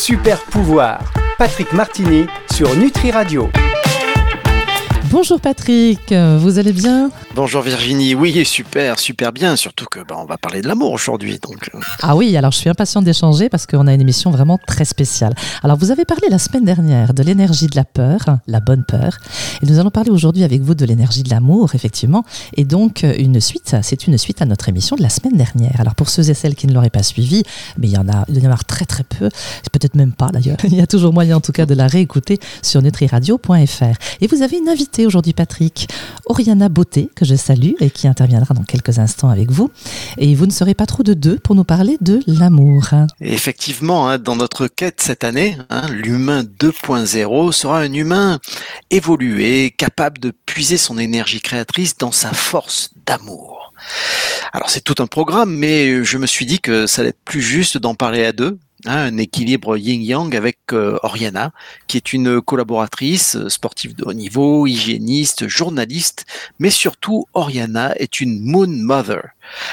Super 0.00 0.38
pouvoir. 0.38 1.12
Patrick 1.36 1.74
Martini 1.74 2.24
sur 2.50 2.74
Nutri 2.74 3.10
Radio. 3.10 3.50
Bonjour 5.10 5.38
Patrick, 5.38 6.14
vous 6.38 6.58
allez 6.58 6.72
bien? 6.72 7.10
Bonjour 7.32 7.62
Virginie, 7.62 8.16
oui 8.16 8.44
super, 8.44 8.98
super 8.98 9.32
bien, 9.32 9.54
surtout 9.54 9.86
que 9.88 10.00
bah, 10.00 10.16
on 10.18 10.24
va 10.24 10.36
parler 10.36 10.62
de 10.62 10.66
l'amour 10.66 10.90
aujourd'hui. 10.90 11.38
Donc... 11.40 11.70
Euh. 11.72 11.78
Ah 12.02 12.16
oui, 12.16 12.36
alors 12.36 12.50
je 12.50 12.58
suis 12.58 12.68
impatient 12.68 13.02
d'échanger 13.02 13.48
parce 13.48 13.66
qu'on 13.66 13.86
a 13.86 13.94
une 13.94 14.00
émission 14.00 14.32
vraiment 14.32 14.58
très 14.58 14.84
spéciale. 14.84 15.32
Alors 15.62 15.76
vous 15.78 15.92
avez 15.92 16.04
parlé 16.04 16.26
la 16.28 16.40
semaine 16.40 16.64
dernière 16.64 17.14
de 17.14 17.22
l'énergie 17.22 17.68
de 17.68 17.76
la 17.76 17.84
peur, 17.84 18.18
la 18.48 18.58
bonne 18.58 18.82
peur, 18.82 19.18
et 19.62 19.66
nous 19.66 19.78
allons 19.78 19.90
parler 19.90 20.10
aujourd'hui 20.10 20.42
avec 20.42 20.60
vous 20.62 20.74
de 20.74 20.84
l'énergie 20.84 21.22
de 21.22 21.30
l'amour, 21.30 21.76
effectivement, 21.76 22.24
et 22.56 22.64
donc 22.64 23.04
euh, 23.04 23.14
une 23.16 23.40
suite, 23.40 23.76
c'est 23.80 24.08
une 24.08 24.18
suite 24.18 24.42
à 24.42 24.44
notre 24.44 24.68
émission 24.68 24.96
de 24.96 25.02
la 25.02 25.08
semaine 25.08 25.36
dernière. 25.36 25.80
Alors 25.80 25.94
pour 25.94 26.08
ceux 26.08 26.30
et 26.30 26.34
celles 26.34 26.56
qui 26.56 26.66
ne 26.66 26.74
l'auraient 26.74 26.90
pas 26.90 27.04
suivi, 27.04 27.44
mais 27.78 27.86
il 27.86 27.92
y 27.92 27.98
en 27.98 28.08
a, 28.08 28.24
il 28.28 28.42
y 28.42 28.46
en 28.48 28.50
a 28.50 28.56
très 28.56 28.86
très 28.86 29.04
peu, 29.04 29.28
peut-être 29.70 29.94
même 29.94 30.12
pas 30.12 30.30
d'ailleurs, 30.32 30.58
il 30.64 30.74
y 30.74 30.80
a 30.80 30.86
toujours 30.88 31.12
moyen 31.12 31.36
en 31.36 31.40
tout 31.40 31.52
cas 31.52 31.64
de 31.64 31.74
la 31.74 31.86
réécouter 31.86 32.40
sur 32.60 32.82
nutriradio.fr. 32.82 34.20
Et 34.20 34.26
vous 34.26 34.42
avez 34.42 34.58
une 34.58 34.68
invitée 34.68 35.06
aujourd'hui, 35.06 35.32
Patrick, 35.32 35.88
Oriana 36.26 36.68
Beauté, 36.68 37.08
que 37.20 37.26
je 37.26 37.34
salue 37.34 37.72
et 37.80 37.90
qui 37.90 38.08
interviendra 38.08 38.54
dans 38.54 38.62
quelques 38.62 38.98
instants 38.98 39.28
avec 39.28 39.50
vous. 39.50 39.70
Et 40.16 40.34
vous 40.34 40.46
ne 40.46 40.50
serez 40.50 40.74
pas 40.74 40.86
trop 40.86 41.02
de 41.02 41.12
deux 41.12 41.38
pour 41.38 41.54
nous 41.54 41.64
parler 41.64 41.98
de 42.00 42.20
l'amour. 42.26 42.88
Effectivement, 43.20 44.08
hein, 44.08 44.18
dans 44.18 44.36
notre 44.36 44.68
quête 44.68 45.02
cette 45.02 45.22
année, 45.22 45.58
hein, 45.68 45.86
l'humain 45.90 46.42
2.0 46.42 47.52
sera 47.52 47.80
un 47.80 47.92
humain 47.92 48.38
évolué, 48.90 49.70
capable 49.70 50.18
de 50.18 50.32
puiser 50.46 50.78
son 50.78 50.96
énergie 50.96 51.42
créatrice 51.42 51.98
dans 51.98 52.12
sa 52.12 52.32
force 52.32 52.90
d'amour. 53.04 53.74
Alors 54.54 54.70
c'est 54.70 54.80
tout 54.80 55.02
un 55.02 55.06
programme, 55.06 55.54
mais 55.54 56.02
je 56.02 56.16
me 56.16 56.26
suis 56.26 56.46
dit 56.46 56.60
que 56.60 56.86
ça 56.86 57.02
allait 57.02 57.10
être 57.10 57.24
plus 57.24 57.42
juste 57.42 57.76
d'en 57.76 57.94
parler 57.94 58.24
à 58.24 58.32
deux, 58.32 58.58
Hein, 58.86 59.12
un 59.12 59.18
équilibre 59.18 59.76
yin-yang 59.76 60.34
avec 60.34 60.58
euh, 60.72 60.98
Oriana, 61.02 61.52
qui 61.86 61.98
est 61.98 62.14
une 62.14 62.40
collaboratrice 62.40 63.36
euh, 63.36 63.50
sportive 63.50 63.94
de 63.94 64.04
haut 64.04 64.14
niveau, 64.14 64.66
hygiéniste, 64.66 65.48
journaliste, 65.48 66.24
mais 66.58 66.70
surtout 66.70 67.26
Oriana 67.34 67.94
est 67.96 68.20
une 68.20 68.40
moon 68.40 68.68
mother. 68.68 69.22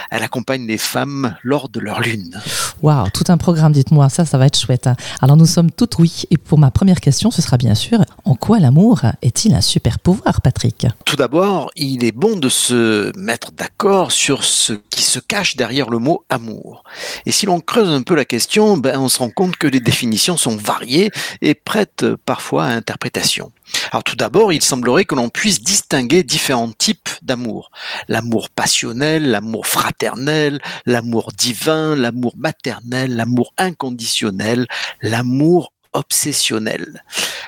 Elle 0.09 0.23
accompagne 0.23 0.65
les 0.65 0.77
femmes 0.77 1.35
lors 1.43 1.69
de 1.69 1.79
leur 1.79 2.01
lune. 2.01 2.41
Waouh, 2.81 3.09
tout 3.13 3.25
un 3.27 3.37
programme, 3.37 3.73
dites-moi, 3.73 4.09
ça, 4.09 4.25
ça 4.25 4.37
va 4.37 4.47
être 4.47 4.57
chouette. 4.57 4.87
Hein. 4.87 4.95
Alors 5.21 5.37
nous 5.37 5.45
sommes 5.45 5.71
toutes 5.71 5.99
oui, 5.99 6.23
et 6.31 6.37
pour 6.37 6.57
ma 6.57 6.71
première 6.71 6.99
question, 6.99 7.31
ce 7.31 7.41
sera 7.41 7.57
bien 7.57 7.75
sûr, 7.75 7.99
en 8.25 8.35
quoi 8.35 8.59
l'amour 8.59 9.01
est-il 9.21 9.53
un 9.53 9.61
super 9.61 9.99
pouvoir, 9.99 10.41
Patrick? 10.41 10.87
Tout 11.05 11.15
d'abord, 11.15 11.71
il 11.75 12.03
est 12.03 12.11
bon 12.11 12.37
de 12.37 12.49
se 12.49 13.17
mettre 13.17 13.51
d'accord 13.51 14.11
sur 14.11 14.43
ce 14.43 14.73
qui 14.89 15.03
se 15.03 15.19
cache 15.19 15.55
derrière 15.55 15.89
le 15.89 15.99
mot 15.99 16.23
amour. 16.29 16.83
Et 17.25 17.31
si 17.31 17.45
l'on 17.45 17.59
creuse 17.59 17.89
un 17.89 18.01
peu 18.01 18.15
la 18.15 18.25
question, 18.25 18.77
ben, 18.77 18.96
on 18.99 19.09
se 19.09 19.19
rend 19.19 19.29
compte 19.29 19.57
que 19.57 19.67
les 19.67 19.79
définitions 19.79 20.37
sont 20.37 20.55
variées 20.55 21.11
et 21.41 21.53
prêtent 21.53 22.05
parfois 22.25 22.65
à 22.65 22.69
interprétation. 22.69 23.51
Alors 23.91 24.03
tout 24.03 24.15
d'abord, 24.15 24.53
il 24.53 24.61
semblerait 24.61 25.05
que 25.05 25.15
l'on 25.15 25.29
puisse 25.29 25.61
distinguer 25.61 26.23
différents 26.23 26.71
types 26.71 27.09
d'amour. 27.21 27.71
L'amour 28.07 28.49
passionnel, 28.49 29.29
l'amour 29.29 29.67
fraternel, 29.67 30.59
l'amour 30.85 31.31
divin, 31.37 31.95
l'amour 31.95 32.35
maternel, 32.37 33.15
l'amour 33.15 33.53
inconditionnel, 33.57 34.67
l'amour 35.01 35.73
obsessionnel. 35.93 37.03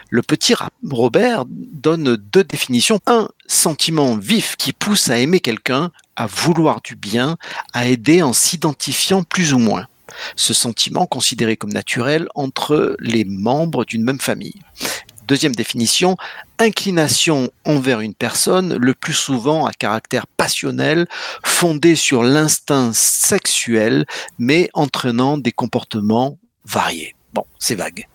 Le 0.09 0.21
petit 0.21 0.55
Robert 0.89 1.45
donne 1.47 2.15
deux 2.15 2.43
définitions. 2.43 2.99
Un 3.05 3.29
sentiment 3.47 4.15
vif 4.15 4.55
qui 4.57 4.73
pousse 4.73 5.09
à 5.09 5.17
aimer 5.17 5.39
quelqu'un, 5.39 5.91
à 6.15 6.25
vouloir 6.25 6.81
du 6.81 6.95
bien, 6.95 7.37
à 7.73 7.87
aider 7.87 8.21
en 8.21 8.33
s'identifiant 8.33 9.23
plus 9.23 9.53
ou 9.53 9.59
moins. 9.59 9.85
Ce 10.35 10.53
sentiment 10.53 11.05
considéré 11.05 11.57
comme 11.57 11.73
naturel 11.73 12.27
entre 12.35 12.95
les 12.99 13.25
membres 13.25 13.85
d'une 13.85 14.03
même 14.03 14.19
famille. 14.19 14.61
Deuxième 15.27 15.53
définition, 15.53 16.17
inclination 16.57 17.51
envers 17.63 17.99
une 18.01 18.15
personne, 18.15 18.75
le 18.75 18.95
plus 18.95 19.13
souvent 19.13 19.67
à 19.67 19.71
caractère 19.73 20.25
passionnel, 20.25 21.05
fondé 21.43 21.95
sur 21.95 22.23
l'instinct 22.23 22.93
sexuel, 22.93 24.07
mais 24.39 24.71
entraînant 24.73 25.37
des 25.37 25.51
comportements 25.51 26.39
variés. 26.65 27.15
Bon, 27.33 27.45
c'est 27.59 27.75
vague. 27.75 28.07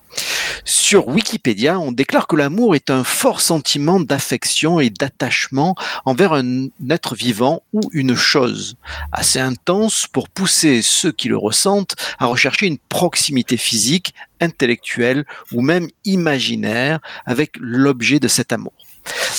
Sur 0.65 1.09
Wikipédia, 1.09 1.79
on 1.79 1.93
déclare 1.93 2.27
que 2.27 2.37
l'amour 2.37 2.75
est 2.75 2.91
un 2.91 3.05
fort 3.05 3.41
sentiment 3.41 4.01
d'affection 4.01 4.81
et 4.81 4.91
d'attachement 4.91 5.75
envers 6.05 6.33
un 6.33 6.69
être 6.91 7.15
vivant 7.15 7.63
ou 7.73 7.81
une 7.93 8.15
chose, 8.15 8.77
assez 9.13 9.41
intense 9.41 10.07
pour 10.07 10.29
pousser 10.29 10.83
ceux 10.83 11.13
qui 11.13 11.29
le 11.29 11.37
ressentent 11.37 11.97
à 12.19 12.27
rechercher 12.27 12.67
une 12.67 12.79
proximité 12.79 13.57
physique, 13.57 14.15
intellectuelle 14.41 15.25
ou 15.53 15.61
même 15.61 15.89
imaginaire 16.05 17.01
avec 17.27 17.53
l'objet 17.59 18.21
de 18.21 18.29
cet 18.29 18.53
amour. 18.53 18.73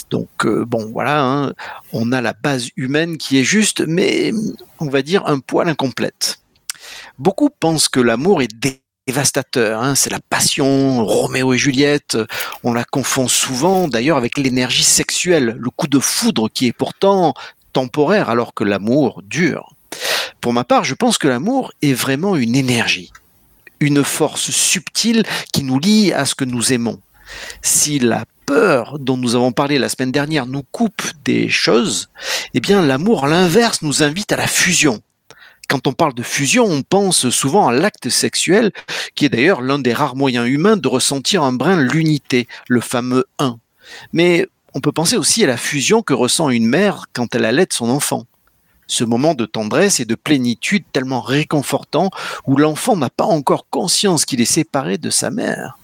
Donc 0.09 0.45
euh, 0.45 0.65
bon, 0.65 0.91
voilà, 0.91 1.23
hein, 1.23 1.53
on 1.91 2.11
a 2.11 2.21
la 2.21 2.33
base 2.33 2.69
humaine 2.75 3.17
qui 3.17 3.39
est 3.39 3.43
juste, 3.43 3.83
mais 3.87 4.31
on 4.79 4.89
va 4.89 5.01
dire 5.01 5.25
un 5.25 5.39
poil 5.39 5.67
incomplète. 5.67 6.39
Beaucoup 7.17 7.49
pensent 7.49 7.89
que 7.89 7.99
l'amour 7.99 8.41
est 8.41 8.53
dévastateur. 9.07 9.81
Hein. 9.81 9.95
C'est 9.95 10.09
la 10.09 10.19
passion, 10.19 11.05
Roméo 11.05 11.53
et 11.53 11.57
Juliette. 11.57 12.17
On 12.63 12.73
la 12.73 12.83
confond 12.83 13.27
souvent 13.27 13.87
d'ailleurs 13.87 14.17
avec 14.17 14.37
l'énergie 14.37 14.83
sexuelle, 14.83 15.55
le 15.59 15.69
coup 15.69 15.87
de 15.87 15.99
foudre 15.99 16.49
qui 16.49 16.67
est 16.67 16.73
pourtant 16.73 17.33
temporaire 17.73 18.29
alors 18.29 18.53
que 18.53 18.63
l'amour 18.63 19.21
dure. 19.23 19.75
Pour 20.41 20.53
ma 20.53 20.63
part, 20.63 20.83
je 20.83 20.95
pense 20.95 21.17
que 21.17 21.27
l'amour 21.27 21.71
est 21.81 21.93
vraiment 21.93 22.35
une 22.35 22.55
énergie, 22.55 23.11
une 23.79 24.03
force 24.03 24.51
subtile 24.51 25.23
qui 25.51 25.63
nous 25.63 25.79
lie 25.79 26.13
à 26.13 26.25
ce 26.25 26.35
que 26.35 26.45
nous 26.45 26.73
aimons. 26.73 26.99
Si 27.61 27.99
la 27.99 28.25
peur 28.45 28.99
dont 28.99 29.17
nous 29.17 29.35
avons 29.35 29.51
parlé 29.51 29.79
la 29.79 29.89
semaine 29.89 30.11
dernière 30.11 30.45
nous 30.45 30.63
coupe 30.71 31.01
des 31.23 31.49
choses, 31.49 32.09
eh 32.53 32.59
bien 32.59 32.85
l'amour, 32.85 33.25
à 33.25 33.27
l'inverse, 33.27 33.81
nous 33.81 34.03
invite 34.03 34.31
à 34.31 34.37
la 34.37 34.47
fusion, 34.47 35.01
quand 35.67 35.87
on 35.87 35.93
parle 35.93 36.13
de 36.13 36.23
fusion, 36.23 36.65
on 36.65 36.83
pense 36.83 37.29
souvent 37.29 37.67
à 37.67 37.73
l'acte 37.73 38.09
sexuel, 38.09 38.71
qui 39.15 39.25
est 39.25 39.29
d'ailleurs 39.29 39.61
l'un 39.61 39.79
des 39.79 39.93
rares 39.93 40.15
moyens 40.15 40.47
humains 40.47 40.77
de 40.77 40.87
ressentir 40.87 41.43
un 41.43 41.53
brin 41.53 41.77
l'unité, 41.81 42.47
le 42.67 42.81
fameux 42.81 43.25
un. 43.39 43.59
Mais 44.13 44.47
on 44.73 44.81
peut 44.81 44.91
penser 44.91 45.15
aussi 45.15 45.43
à 45.43 45.47
la 45.47 45.57
fusion 45.57 46.01
que 46.01 46.13
ressent 46.13 46.49
une 46.49 46.67
mère 46.67 47.05
quand 47.13 47.33
elle 47.35 47.45
allait 47.45 47.67
son 47.71 47.89
enfant. 47.89 48.25
Ce 48.87 49.03
moment 49.03 49.33
de 49.33 49.45
tendresse 49.45 49.99
et 49.99 50.05
de 50.05 50.15
plénitude 50.15 50.83
tellement 50.91 51.21
réconfortant 51.21 52.11
où 52.45 52.57
l'enfant 52.57 52.95
n'a 52.95 53.09
pas 53.09 53.25
encore 53.25 53.67
conscience 53.69 54.25
qu'il 54.25 54.41
est 54.41 54.45
séparé 54.45 54.97
de 54.97 55.09
sa 55.09 55.31
mère. 55.31 55.77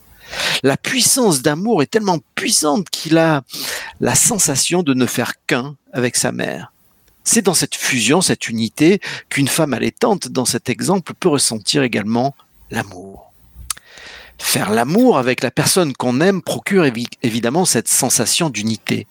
La 0.64 0.78
puissance 0.78 1.42
d'amour 1.42 1.82
est 1.82 1.90
tellement 1.92 2.20
puissante 2.36 2.90
qu'il 2.90 3.18
a 3.18 3.42
la 4.00 4.16
sensation 4.16 4.84
de 4.84 4.94
ne 4.94 5.06
faire 5.06 5.34
qu'un 5.48 5.76
avec 5.94 6.16
sa 6.16 6.32
mère. 6.32 6.71
C'est 7.24 7.44
dans 7.44 7.54
cette 7.54 7.76
fusion, 7.76 8.22
cette 8.22 8.48
unité, 8.48 9.00
qu'une 9.30 9.48
femme 9.48 9.74
allaitante, 9.74 10.28
dans 10.28 10.46
cet 10.46 10.70
exemple, 10.70 11.14
peut 11.20 11.30
ressentir 11.30 11.84
également 11.84 12.36
l'amour. 12.72 13.32
Faire 14.40 14.72
l'amour 14.72 15.20
avec 15.20 15.44
la 15.44 15.52
personne 15.52 15.94
qu'on 15.94 16.20
aime 16.20 16.42
procure 16.42 16.86
évidemment 17.22 17.64
cette 17.64 17.88
sensation 17.88 18.50
d'unité. 18.50 19.08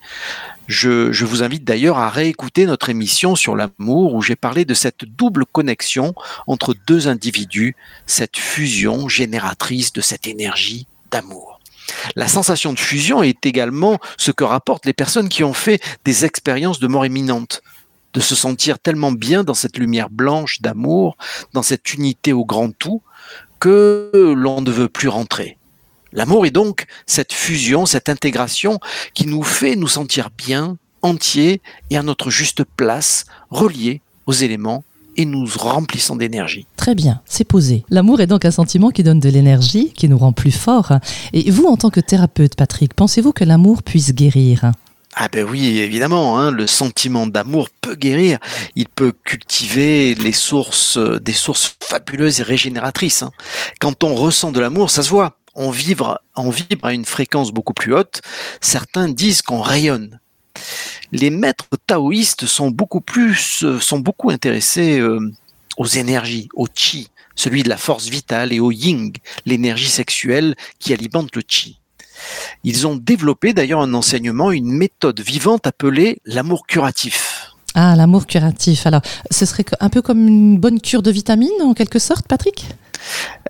Je, 0.67 1.25
vous 1.25 1.43
invite 1.43 1.65
d'ailleurs 1.65 1.99
à 1.99 2.11
réécouter 2.11 2.67
notre 2.67 2.91
émission 2.91 3.37
sur 3.37 3.57
l'amour 3.57 4.15
où 4.15 4.23
j'ai 4.23 4.37
parlé 4.37 4.65
de 4.65 4.75
cette 4.75 5.05
double 5.05 5.47
connexion 5.47 6.15
entre 6.47 6.75
deux 6.87 7.09
individus, 7.09 7.75
cette 8.07 8.37
fusion 8.37 9.09
génératrice 9.09 9.93
de 9.93 10.01
cette 10.01 10.27
énergie 10.27 10.87
d'amour. 11.11 11.61
La 12.15 12.29
sensation 12.29 12.73
de 12.73 12.79
fusion 12.79 13.23
est 13.23 13.47
également 13.47 13.99
ce 14.17 14.31
que 14.31 14.45
rapportent 14.45 14.87
les 14.87 14.93
personnes 14.93 15.29
qui 15.29 15.43
ont 15.43 15.55
fait 15.55 15.83
des 16.05 16.25
expériences 16.25 16.79
de 16.79 16.87
mort 16.87 17.07
imminente, 17.07 17.63
de 18.13 18.21
se 18.21 18.35
sentir 18.35 18.79
tellement 18.79 19.13
bien 19.13 19.45
dans 19.45 19.55
cette 19.55 19.79
lumière 19.79 20.11
blanche 20.11 20.61
d'amour, 20.61 21.17
dans 21.53 21.63
cette 21.63 21.95
unité 21.95 22.33
au 22.33 22.45
grand 22.45 22.71
tout, 22.77 23.03
que 23.59 24.11
l'on 24.37 24.61
ne 24.61 24.71
veut 24.71 24.89
plus 24.89 25.09
rentrer. 25.09 25.57
L'amour 26.13 26.47
est 26.47 26.51
donc 26.51 26.87
cette 27.07 27.33
fusion, 27.33 27.87
cette 27.87 28.09
intégration 28.09 28.81
qui 29.15 29.27
nous 29.27 29.43
fait 29.43 29.77
nous 29.77 29.89
sentir 29.89 30.31
bien, 30.37 30.77
entiers 31.03 31.61
et 31.91 31.97
à 31.97 32.03
notre 32.03 32.31
juste 32.31 32.65
place, 32.65 33.27
reliés 33.51 34.01
aux 34.27 34.33
éléments 34.33 34.83
et 35.17 35.25
nous 35.25 35.47
remplissons 35.57 36.17
d'énergie. 36.17 36.67
Très 36.77 36.95
bien, 36.95 37.21
c'est 37.27 37.45
posé. 37.45 37.85
L'amour 37.91 38.21
est 38.21 38.27
donc 38.27 38.45
un 38.45 38.51
sentiment 38.51 38.91
qui 38.91 39.03
donne 39.03 39.21
de 39.21 39.29
l'énergie, 39.29 39.93
qui 39.93 40.09
nous 40.09 40.19
rend 40.19 40.33
plus 40.33 40.53
forts. 40.53 40.95
Et 41.33 41.51
vous, 41.51 41.67
en 41.67 41.77
tant 41.77 41.91
que 41.91 42.01
thérapeute, 42.01 42.55
Patrick, 42.55 42.95
pensez-vous 42.95 43.33
que 43.33 43.45
l'amour 43.45 43.83
puisse 43.83 44.13
guérir? 44.13 44.73
Ah 45.15 45.29
ben 45.29 45.45
oui, 45.45 45.79
évidemment, 45.79 46.39
hein, 46.39 46.51
le 46.53 46.67
sentiment 46.67 47.27
d'amour 47.27 47.69
peut 47.81 47.97
guérir. 47.97 48.39
Il 48.77 48.89
peut 48.89 49.13
cultiver 49.13 50.15
les 50.15 50.33
sources, 50.33 50.97
euh, 50.99 51.19
des 51.19 51.33
sources 51.33 51.77
fabuleuses 51.83 52.41
et 52.41 52.45
régénératrices. 52.45 53.23
Hein. 53.23 53.33
Quand 53.81 54.05
on 54.05 54.15
ressent 54.15 54.53
de 54.53 54.61
l'amour, 54.61 54.91
ça 54.91 55.03
se 55.03 55.11
voit. 55.11 55.37
On 55.55 55.71
vibre, 55.71 56.21
on 56.37 56.51
vibre 56.51 56.87
à 56.87 56.93
une 56.93 57.05
fréquence 57.05 57.51
beaucoup 57.51 57.75
plus 57.75 57.93
haute. 57.93 58.23
Certains 58.61 59.09
disent 59.09 59.43
qu'on 59.43 59.61
rayonne. 59.61 60.21
Les 61.11 61.31
maîtres 61.31 61.67
taoïstes 61.87 62.47
sont 62.47 62.71
beaucoup 62.71 63.01
plus, 63.01 63.65
euh, 63.65 63.81
sont 63.81 63.99
beaucoup 63.99 64.31
intéressés 64.31 65.01
euh, 65.01 65.19
aux 65.77 65.87
énergies, 65.87 66.49
au 66.55 66.69
chi, 66.73 67.09
celui 67.35 67.65
de 67.65 67.69
la 67.69 67.77
force 67.77 68.09
vitale, 68.09 68.53
et 68.53 68.61
au 68.61 68.71
yin, 68.71 69.13
l'énergie 69.45 69.89
sexuelle 69.89 70.55
qui 70.79 70.93
alimente 70.93 71.35
le 71.35 71.43
chi. 71.47 71.80
Ils 72.65 72.87
ont 72.87 72.97
développé 72.97 73.53
d'ailleurs 73.53 73.81
un 73.81 73.95
enseignement, 73.95 74.51
une 74.51 74.71
méthode 74.71 75.21
vivante 75.21 75.67
appelée 75.67 76.21
l'amour 76.25 76.67
curatif. 76.67 77.55
Ah, 77.75 77.95
l'amour 77.97 78.27
curatif. 78.27 78.87
Alors, 78.87 79.03
ce 79.31 79.47
serait 79.47 79.65
un 79.79 79.89
peu 79.89 80.03
comme 80.03 80.27
une 80.27 80.59
bonne 80.59 80.81
cure 80.81 81.03
de 81.03 81.11
vitamines, 81.11 81.51
en 81.63 81.75
quelque 81.75 81.99
sorte, 81.99 82.27
Patrick? 82.27 82.67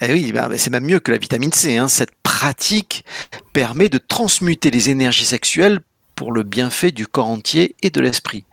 Eh 0.01 0.13
oui, 0.13 0.33
ben, 0.33 0.49
c'est 0.57 0.71
même 0.71 0.85
mieux 0.85 1.01
que 1.01 1.11
la 1.11 1.19
vitamine 1.19 1.53
C. 1.53 1.77
Hein. 1.77 1.89
Cette 1.89 2.15
pratique 2.23 3.05
permet 3.53 3.89
de 3.89 3.99
transmuter 3.99 4.71
les 4.71 4.91
énergies 4.91 5.25
sexuelles 5.25 5.81
pour 6.15 6.33
le 6.33 6.43
bienfait 6.43 6.93
du 6.93 7.07
corps 7.07 7.29
entier 7.29 7.77
et 7.83 7.91
de 7.91 8.01
l'esprit. 8.01 8.45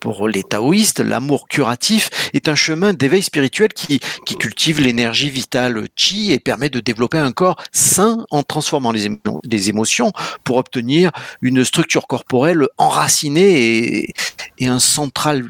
Pour 0.00 0.28
les 0.28 0.42
taoïstes, 0.42 1.00
l'amour 1.00 1.48
curatif 1.48 2.10
est 2.32 2.48
un 2.48 2.54
chemin 2.54 2.92
d'éveil 2.92 3.22
spirituel 3.22 3.72
qui, 3.72 4.00
cultive 4.38 4.80
l'énergie 4.80 5.30
vitale 5.30 5.88
chi 5.96 6.32
et 6.32 6.38
permet 6.38 6.70
de 6.70 6.80
développer 6.80 7.18
un 7.18 7.32
corps 7.32 7.60
sain 7.72 8.24
en 8.30 8.42
transformant 8.42 8.92
les, 8.92 9.68
émotions 9.68 10.12
pour 10.44 10.56
obtenir 10.56 11.10
une 11.42 11.64
structure 11.64 12.06
corporelle 12.06 12.66
enracinée 12.78 14.12
et, 14.58 14.66
un, 14.66 14.78
central, 14.78 15.48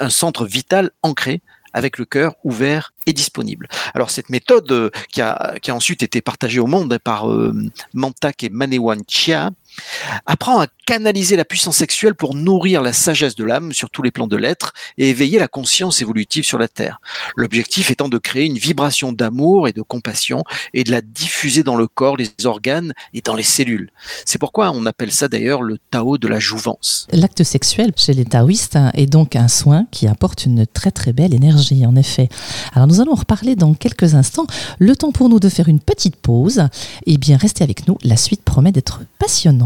un 0.00 0.10
centre 0.10 0.46
vital 0.46 0.90
ancré 1.02 1.40
avec 1.72 1.98
le 1.98 2.06
cœur 2.06 2.34
ouvert 2.42 2.94
et 3.04 3.12
disponible. 3.12 3.68
Alors 3.94 4.10
cette 4.10 4.30
méthode 4.30 4.70
euh, 4.72 4.90
qui 5.12 5.20
a, 5.20 5.56
qui 5.60 5.70
a 5.70 5.74
ensuite 5.74 6.02
été 6.02 6.22
partagée 6.22 6.58
au 6.58 6.66
monde 6.66 6.98
par 6.98 7.30
euh, 7.30 7.54
Mantak 7.92 8.44
et 8.44 8.48
Manewan 8.48 9.02
Chia 9.06 9.50
apprend 10.26 10.60
à 10.60 10.66
canaliser 10.86 11.36
la 11.36 11.44
puissance 11.44 11.76
sexuelle 11.76 12.14
pour 12.14 12.34
nourrir 12.34 12.80
la 12.80 12.92
sagesse 12.92 13.34
de 13.34 13.44
l'âme 13.44 13.72
sur 13.72 13.90
tous 13.90 14.02
les 14.02 14.12
plans 14.12 14.28
de 14.28 14.36
l'être 14.36 14.72
et 14.98 15.10
éveiller 15.10 15.38
la 15.38 15.48
conscience 15.48 16.00
évolutive 16.00 16.44
sur 16.44 16.58
la 16.58 16.68
Terre. 16.68 17.00
L'objectif 17.34 17.90
étant 17.90 18.08
de 18.08 18.18
créer 18.18 18.44
une 18.44 18.56
vibration 18.56 19.12
d'amour 19.12 19.66
et 19.66 19.72
de 19.72 19.82
compassion 19.82 20.44
et 20.74 20.84
de 20.84 20.92
la 20.92 21.00
diffuser 21.00 21.64
dans 21.64 21.76
le 21.76 21.88
corps, 21.88 22.16
les 22.16 22.30
organes 22.44 22.92
et 23.14 23.20
dans 23.20 23.34
les 23.34 23.42
cellules. 23.42 23.90
C'est 24.24 24.38
pourquoi 24.38 24.70
on 24.70 24.86
appelle 24.86 25.12
ça 25.12 25.28
d'ailleurs 25.28 25.62
le 25.62 25.78
Tao 25.90 26.18
de 26.18 26.28
la 26.28 26.38
jouvence. 26.38 27.06
L'acte 27.12 27.42
sexuel 27.42 27.92
chez 27.96 28.14
les 28.14 28.24
taoïstes 28.24 28.78
est 28.94 29.06
donc 29.06 29.34
un 29.34 29.48
soin 29.48 29.86
qui 29.90 30.06
apporte 30.06 30.46
une 30.46 30.66
très 30.66 30.92
très 30.92 31.12
belle 31.12 31.34
énergie 31.34 31.84
en 31.84 31.96
effet. 31.96 32.28
Alors 32.72 32.86
nous 32.86 33.00
allons 33.00 33.14
reparler 33.14 33.56
dans 33.56 33.74
quelques 33.74 34.14
instants. 34.14 34.46
Le 34.78 34.94
temps 34.94 35.12
pour 35.12 35.28
nous 35.28 35.40
de 35.40 35.48
faire 35.48 35.68
une 35.68 35.80
petite 35.80 36.16
pause. 36.16 36.68
Eh 37.06 37.18
bien 37.18 37.36
restez 37.36 37.64
avec 37.64 37.88
nous, 37.88 37.98
la 38.02 38.16
suite 38.16 38.42
promet 38.42 38.72
d'être 38.72 39.00
passionnante. 39.18 39.65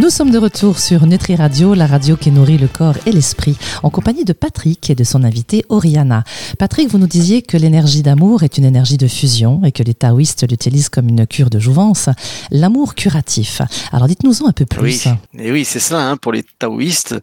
Nous 0.00 0.08
sommes 0.08 0.30
de 0.30 0.38
retour 0.38 0.78
sur 0.78 1.04
Nutri 1.04 1.36
Radio, 1.36 1.74
la 1.74 1.86
radio 1.86 2.16
qui 2.16 2.30
nourrit 2.30 2.56
le 2.56 2.66
corps 2.66 2.96
et 3.04 3.12
l'esprit, 3.12 3.58
en 3.82 3.90
compagnie 3.90 4.24
de 4.24 4.32
Patrick 4.32 4.88
et 4.88 4.94
de 4.94 5.04
son 5.04 5.22
invité 5.22 5.66
Oriana. 5.68 6.24
Patrick, 6.58 6.88
vous 6.88 6.96
nous 6.96 7.06
disiez 7.06 7.42
que 7.42 7.58
l'énergie 7.58 8.02
d'amour 8.02 8.42
est 8.42 8.56
une 8.56 8.64
énergie 8.64 8.96
de 8.96 9.06
fusion 9.06 9.60
et 9.64 9.70
que 9.70 9.82
les 9.82 9.92
taoïstes 9.92 10.50
l'utilisent 10.50 10.88
comme 10.88 11.10
une 11.10 11.26
cure 11.26 11.50
de 11.50 11.58
jouvence, 11.58 12.08
l'amour 12.50 12.94
curatif. 12.94 13.60
Alors 13.92 14.08
dites-nous-en 14.08 14.48
un 14.48 14.52
peu 14.52 14.64
plus. 14.64 15.08
Oui, 15.34 15.50
oui 15.50 15.64
c'est 15.66 15.78
ça 15.78 16.00
hein, 16.00 16.16
pour 16.16 16.32
les 16.32 16.44
taoïstes. 16.58 17.14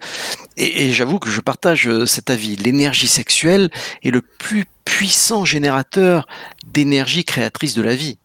Et, 0.56 0.86
et 0.86 0.94
j'avoue 0.94 1.18
que 1.18 1.32
je 1.32 1.42
partage 1.42 1.88
euh, 1.88 2.06
cet 2.06 2.30
avis. 2.30 2.56
L'énergie 2.56 3.08
sexuelle 3.08 3.72
est 4.04 4.12
le 4.12 4.22
plus 4.22 4.66
puissant 4.86 5.44
générateur 5.44 6.28
d'énergie 6.72 7.24
créatrice 7.24 7.74
de 7.74 7.82
la 7.82 7.96
vie. 7.96 8.20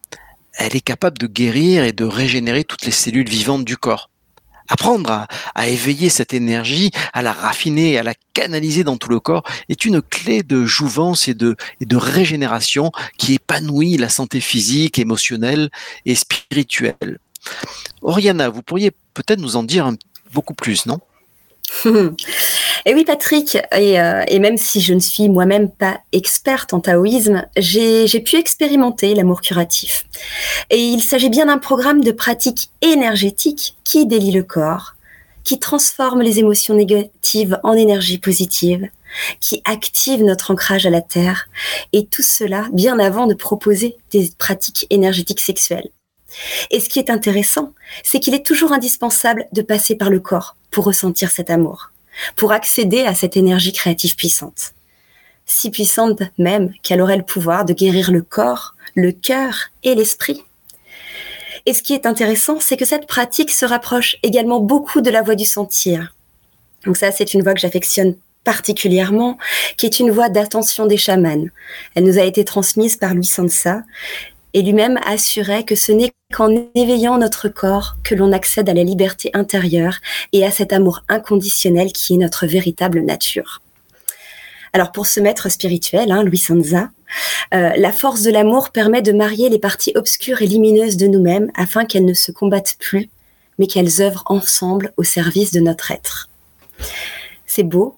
Elle 0.53 0.77
est 0.77 0.83
capable 0.83 1.17
de 1.17 1.27
guérir 1.27 1.83
et 1.85 1.93
de 1.93 2.05
régénérer 2.05 2.65
toutes 2.65 2.85
les 2.85 2.93
cellules 2.93 3.29
vivantes 3.29 3.65
du 3.65 3.79
corps 3.79 4.11
apprendre 4.69 5.27
à, 5.55 5.69
éveiller 5.69 6.09
cette 6.09 6.35
énergie, 6.35 6.91
à 7.13 7.23
la 7.23 7.33
raffiner, 7.33 7.99
à 7.99 8.03
la 8.03 8.15
canaliser 8.33 8.85
dans 8.85 8.97
tout 8.97 9.11
le 9.11 9.21
corps, 9.21 9.45
est 9.69 9.85
une 9.85 10.03
clé 10.03 10.43
de 10.43 10.65
jouvence 10.65 11.29
et 11.29 11.35
de, 11.35 11.57
régénération 11.93 12.91
qui 13.19 13.35
épanouit 13.35 13.97
la 13.97 14.09
santé 14.09 14.41
physique, 14.41 14.99
émotionnelle 14.99 15.71
et 16.07 16.15
spirituelle. 16.15 17.19
Oriana, 18.03 18.49
vous 18.49 18.63
pourriez 18.63 18.91
peut-être 19.15 19.41
nous 19.41 19.57
en 19.57 19.63
dire 19.63 19.91
beaucoup 20.33 20.55
plus, 20.55 20.87
non? 20.87 21.01
et 22.87 22.95
oui, 22.95 23.05
Patrick, 23.05 23.57
euh, 23.73 24.25
et, 24.27 24.39
même 24.39 24.59
si 24.59 24.81
je 24.81 24.93
ne 24.93 25.01
suis 25.01 25.29
moi-même 25.29 25.71
pas 25.71 26.01
experte 26.13 26.75
en 26.75 26.81
taoïsme, 26.81 27.47
j'ai 27.57 28.21
pu 28.21 28.37
expérimenter 28.37 29.15
l'amour 29.15 29.41
curatif. 29.41 30.05
Et 30.71 30.79
il 30.79 31.03
s'agit 31.03 31.31
bien 31.31 31.47
d'un 31.47 31.59
programme 31.59 32.05
de 32.05 32.13
pratique 32.13 32.71
énergétique 32.83 33.77
qui 33.85 34.07
délie 34.07 34.33
le 34.33 34.43
corps, 34.43 34.95
qui 35.45 35.59
transforme 35.59 36.23
les 36.23 36.39
émotions 36.39 36.75
négatives 36.75 37.59
en 37.63 37.73
énergie 37.73 38.19
positive, 38.19 38.89
qui 39.41 39.63
active 39.65 40.23
notre 40.23 40.51
ancrage 40.51 40.87
à 40.87 40.91
la 40.91 41.03
terre, 41.03 41.49
et 41.93 42.07
tout 42.07 42.23
cela 42.23 42.67
bien 42.73 42.99
avant 42.99 43.27
de 43.27 43.35
proposer 43.35 43.97
des 44.11 44.31
pratiques 44.37 44.87
énergétiques 44.91 45.41
sexuelles. 45.41 45.89
Et 46.71 46.81
ce 46.81 46.89
qui 46.89 46.99
est 46.99 47.11
intéressant, 47.11 47.73
c'est 48.03 48.21
qu'il 48.21 48.35
est 48.35 48.45
toujours 48.45 48.73
indispensable 48.73 49.47
de 49.53 49.63
passer 49.63 49.95
par 49.95 50.11
le 50.11 50.21
corps 50.21 50.57
pour 50.71 50.85
ressentir 50.85 51.31
cet 51.31 51.49
amour, 51.49 51.93
pour 52.37 52.53
accéder 52.53 53.03
à 53.03 53.15
cette 53.15 53.37
énergie 53.37 53.73
créative 53.73 54.17
puissante. 54.17 54.73
Si 55.47 55.71
puissante 55.71 56.23
même 56.39 56.73
qu'elle 56.83 57.01
aurait 57.01 57.17
le 57.17 57.23
pouvoir 57.23 57.65
de 57.65 57.73
guérir 57.73 58.11
le 58.11 58.23
corps, 58.23 58.75
le 58.95 59.13
cœur 59.13 59.71
et 59.83 59.95
l'esprit. 59.95 60.43
Et 61.67 61.75
ce 61.75 61.83
qui 61.83 61.95
est 61.95 62.07
intéressant, 62.07 62.61
c'est 62.61 62.77
que 62.77 62.85
cette 62.85 63.07
pratique 63.07 63.51
se 63.51 63.65
rapproche 63.65 64.17
également 64.23 64.61
beaucoup 64.61 65.01
de 65.01 65.11
la 65.11 65.23
voie 65.23 65.35
du 65.35 65.45
sentir. 65.45 66.15
Donc 66.85 66.97
ça, 66.97 67.11
c'est 67.11 67.35
une 67.35 67.43
voie 67.43 67.55
que 67.55 67.61
j'affectionne 67.61 68.17
particulièrement, 68.45 69.39
qui 69.79 69.87
est 69.87 69.99
une 69.99 70.11
voie 70.11 70.29
d'attention 70.29 70.87
des 70.87 70.99
chamans. 70.99 71.47
Elle 71.95 72.05
nous 72.05 72.19
a 72.19 72.25
été 72.25 72.45
transmise 72.45 72.97
par 72.97 73.15
Louis 73.15 73.25
Sansa 73.25 73.83
et 74.53 74.63
lui-même 74.63 75.01
assurait 75.07 75.65
que 75.65 75.75
ce 75.75 75.93
n'est 75.93 76.13
qu'en 76.35 76.51
éveillant 76.75 77.17
notre 77.17 77.49
corps 77.49 77.97
que 78.03 78.17
l'on 78.17 78.33
accède 78.33 78.69
à 78.69 78.75
la 78.75 78.83
liberté 78.83 79.31
intérieure 79.35 79.99
et 80.33 80.45
à 80.45 80.51
cet 80.51 80.73
amour 80.73 81.03
inconditionnel 81.09 81.93
qui 81.93 82.15
est 82.15 82.19
notre 82.19 82.47
véritable 82.47 83.03
nature. 83.03 83.63
Alors 84.73 84.91
pour 84.91 85.07
ce 85.07 85.21
maître 85.21 85.49
spirituel, 85.49 86.11
hein, 86.11 86.25
Louis 86.25 86.39
Sanza, 86.39 86.91
euh, 87.55 87.71
la 87.77 87.93
force 87.93 88.23
de 88.23 88.33
l'amour 88.33 88.71
permet 88.71 89.01
de 89.01 89.13
marier 89.13 89.49
les 89.49 89.61
parties 89.61 89.93
obscures 89.95 90.43
et 90.43 90.49
lumineuses 90.49 90.97
de 90.97 91.07
nous-mêmes 91.07 91.53
afin 91.55 91.85
qu'elles 91.85 92.05
ne 92.05 92.15
se 92.15 92.33
combattent 92.33 92.77
plus, 92.81 93.09
mais 93.61 93.69
qu'elles 93.69 94.03
œuvrent 94.03 94.25
ensemble 94.27 94.93
au 94.97 95.05
service 95.05 95.53
de 95.53 95.61
notre 95.61 95.93
être. 95.93 96.29
C'est 97.47 97.63
beau, 97.63 97.97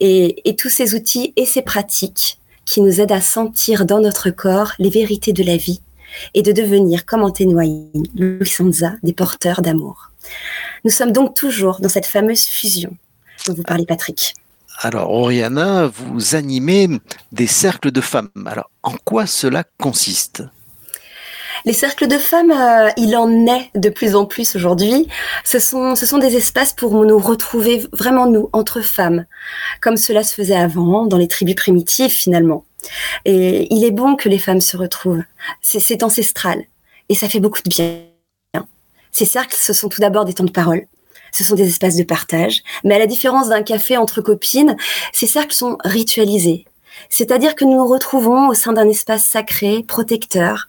et 0.00 0.54
tous 0.58 0.68
ces 0.68 0.94
outils 0.94 1.32
et 1.36 1.46
ces 1.46 1.62
pratiques 1.62 2.38
qui 2.66 2.82
nous 2.82 3.00
aident 3.00 3.12
à 3.12 3.22
sentir 3.22 3.86
dans 3.86 4.00
notre 4.00 4.28
corps 4.28 4.72
les 4.78 4.90
vérités 4.90 5.32
de 5.32 5.42
la 5.42 5.56
vie 5.56 5.80
et 6.34 6.42
de 6.42 6.52
devenir, 6.52 7.06
comme 7.06 7.22
en 7.22 7.30
témoigne 7.30 7.88
Sanza, 8.44 8.92
des 9.02 9.12
porteurs 9.12 9.62
d'amour. 9.62 10.10
Nous 10.84 10.90
sommes 10.90 11.12
donc 11.12 11.34
toujours 11.34 11.80
dans 11.80 11.88
cette 11.88 12.06
fameuse 12.06 12.44
fusion 12.44 12.96
dont 13.46 13.54
vous 13.54 13.62
parlez, 13.62 13.86
Patrick. 13.86 14.34
Alors, 14.80 15.10
Oriana, 15.10 15.86
vous 15.86 16.36
animez 16.36 16.88
des 17.32 17.48
cercles 17.48 17.90
de 17.90 18.00
femmes. 18.00 18.30
Alors, 18.46 18.70
en 18.82 18.94
quoi 19.04 19.26
cela 19.26 19.64
consiste? 19.80 20.44
Les 21.64 21.72
cercles 21.72 22.06
de 22.06 22.18
femmes, 22.18 22.52
euh, 22.52 22.88
il 22.96 23.16
en 23.16 23.46
est 23.46 23.70
de 23.74 23.88
plus 23.88 24.14
en 24.14 24.24
plus 24.24 24.54
aujourd'hui. 24.54 25.08
Ce 25.44 25.58
sont, 25.58 25.96
ce 25.96 26.06
sont 26.06 26.18
des 26.18 26.36
espaces 26.36 26.72
pour 26.72 26.92
nous 27.04 27.18
retrouver 27.18 27.84
vraiment 27.92 28.26
nous, 28.26 28.48
entre 28.52 28.80
femmes, 28.80 29.26
comme 29.80 29.96
cela 29.96 30.22
se 30.22 30.34
faisait 30.34 30.56
avant, 30.56 31.06
dans 31.06 31.18
les 31.18 31.26
tribus 31.26 31.56
primitives 31.56 32.12
finalement. 32.12 32.64
Et 33.24 33.72
il 33.74 33.84
est 33.84 33.90
bon 33.90 34.16
que 34.16 34.28
les 34.28 34.38
femmes 34.38 34.60
se 34.60 34.76
retrouvent. 34.76 35.22
C'est 35.60 36.02
ancestral. 36.02 36.64
Et 37.08 37.14
ça 37.14 37.28
fait 37.28 37.40
beaucoup 37.40 37.62
de 37.62 37.68
bien. 37.68 38.04
Ces 39.12 39.24
cercles, 39.24 39.56
ce 39.58 39.72
sont 39.72 39.88
tout 39.88 40.00
d'abord 40.00 40.24
des 40.24 40.34
temps 40.34 40.44
de 40.44 40.50
parole. 40.50 40.86
Ce 41.32 41.44
sont 41.44 41.54
des 41.54 41.68
espaces 41.68 41.96
de 41.96 42.04
partage. 42.04 42.62
Mais 42.84 42.94
à 42.94 42.98
la 42.98 43.06
différence 43.06 43.48
d'un 43.48 43.62
café 43.62 43.96
entre 43.96 44.20
copines, 44.20 44.76
ces 45.12 45.26
cercles 45.26 45.54
sont 45.54 45.76
ritualisés. 45.84 46.66
C'est-à-dire 47.08 47.54
que 47.54 47.64
nous 47.64 47.76
nous 47.76 47.86
retrouvons 47.86 48.48
au 48.48 48.54
sein 48.54 48.72
d'un 48.72 48.88
espace 48.88 49.24
sacré, 49.24 49.82
protecteur, 49.82 50.68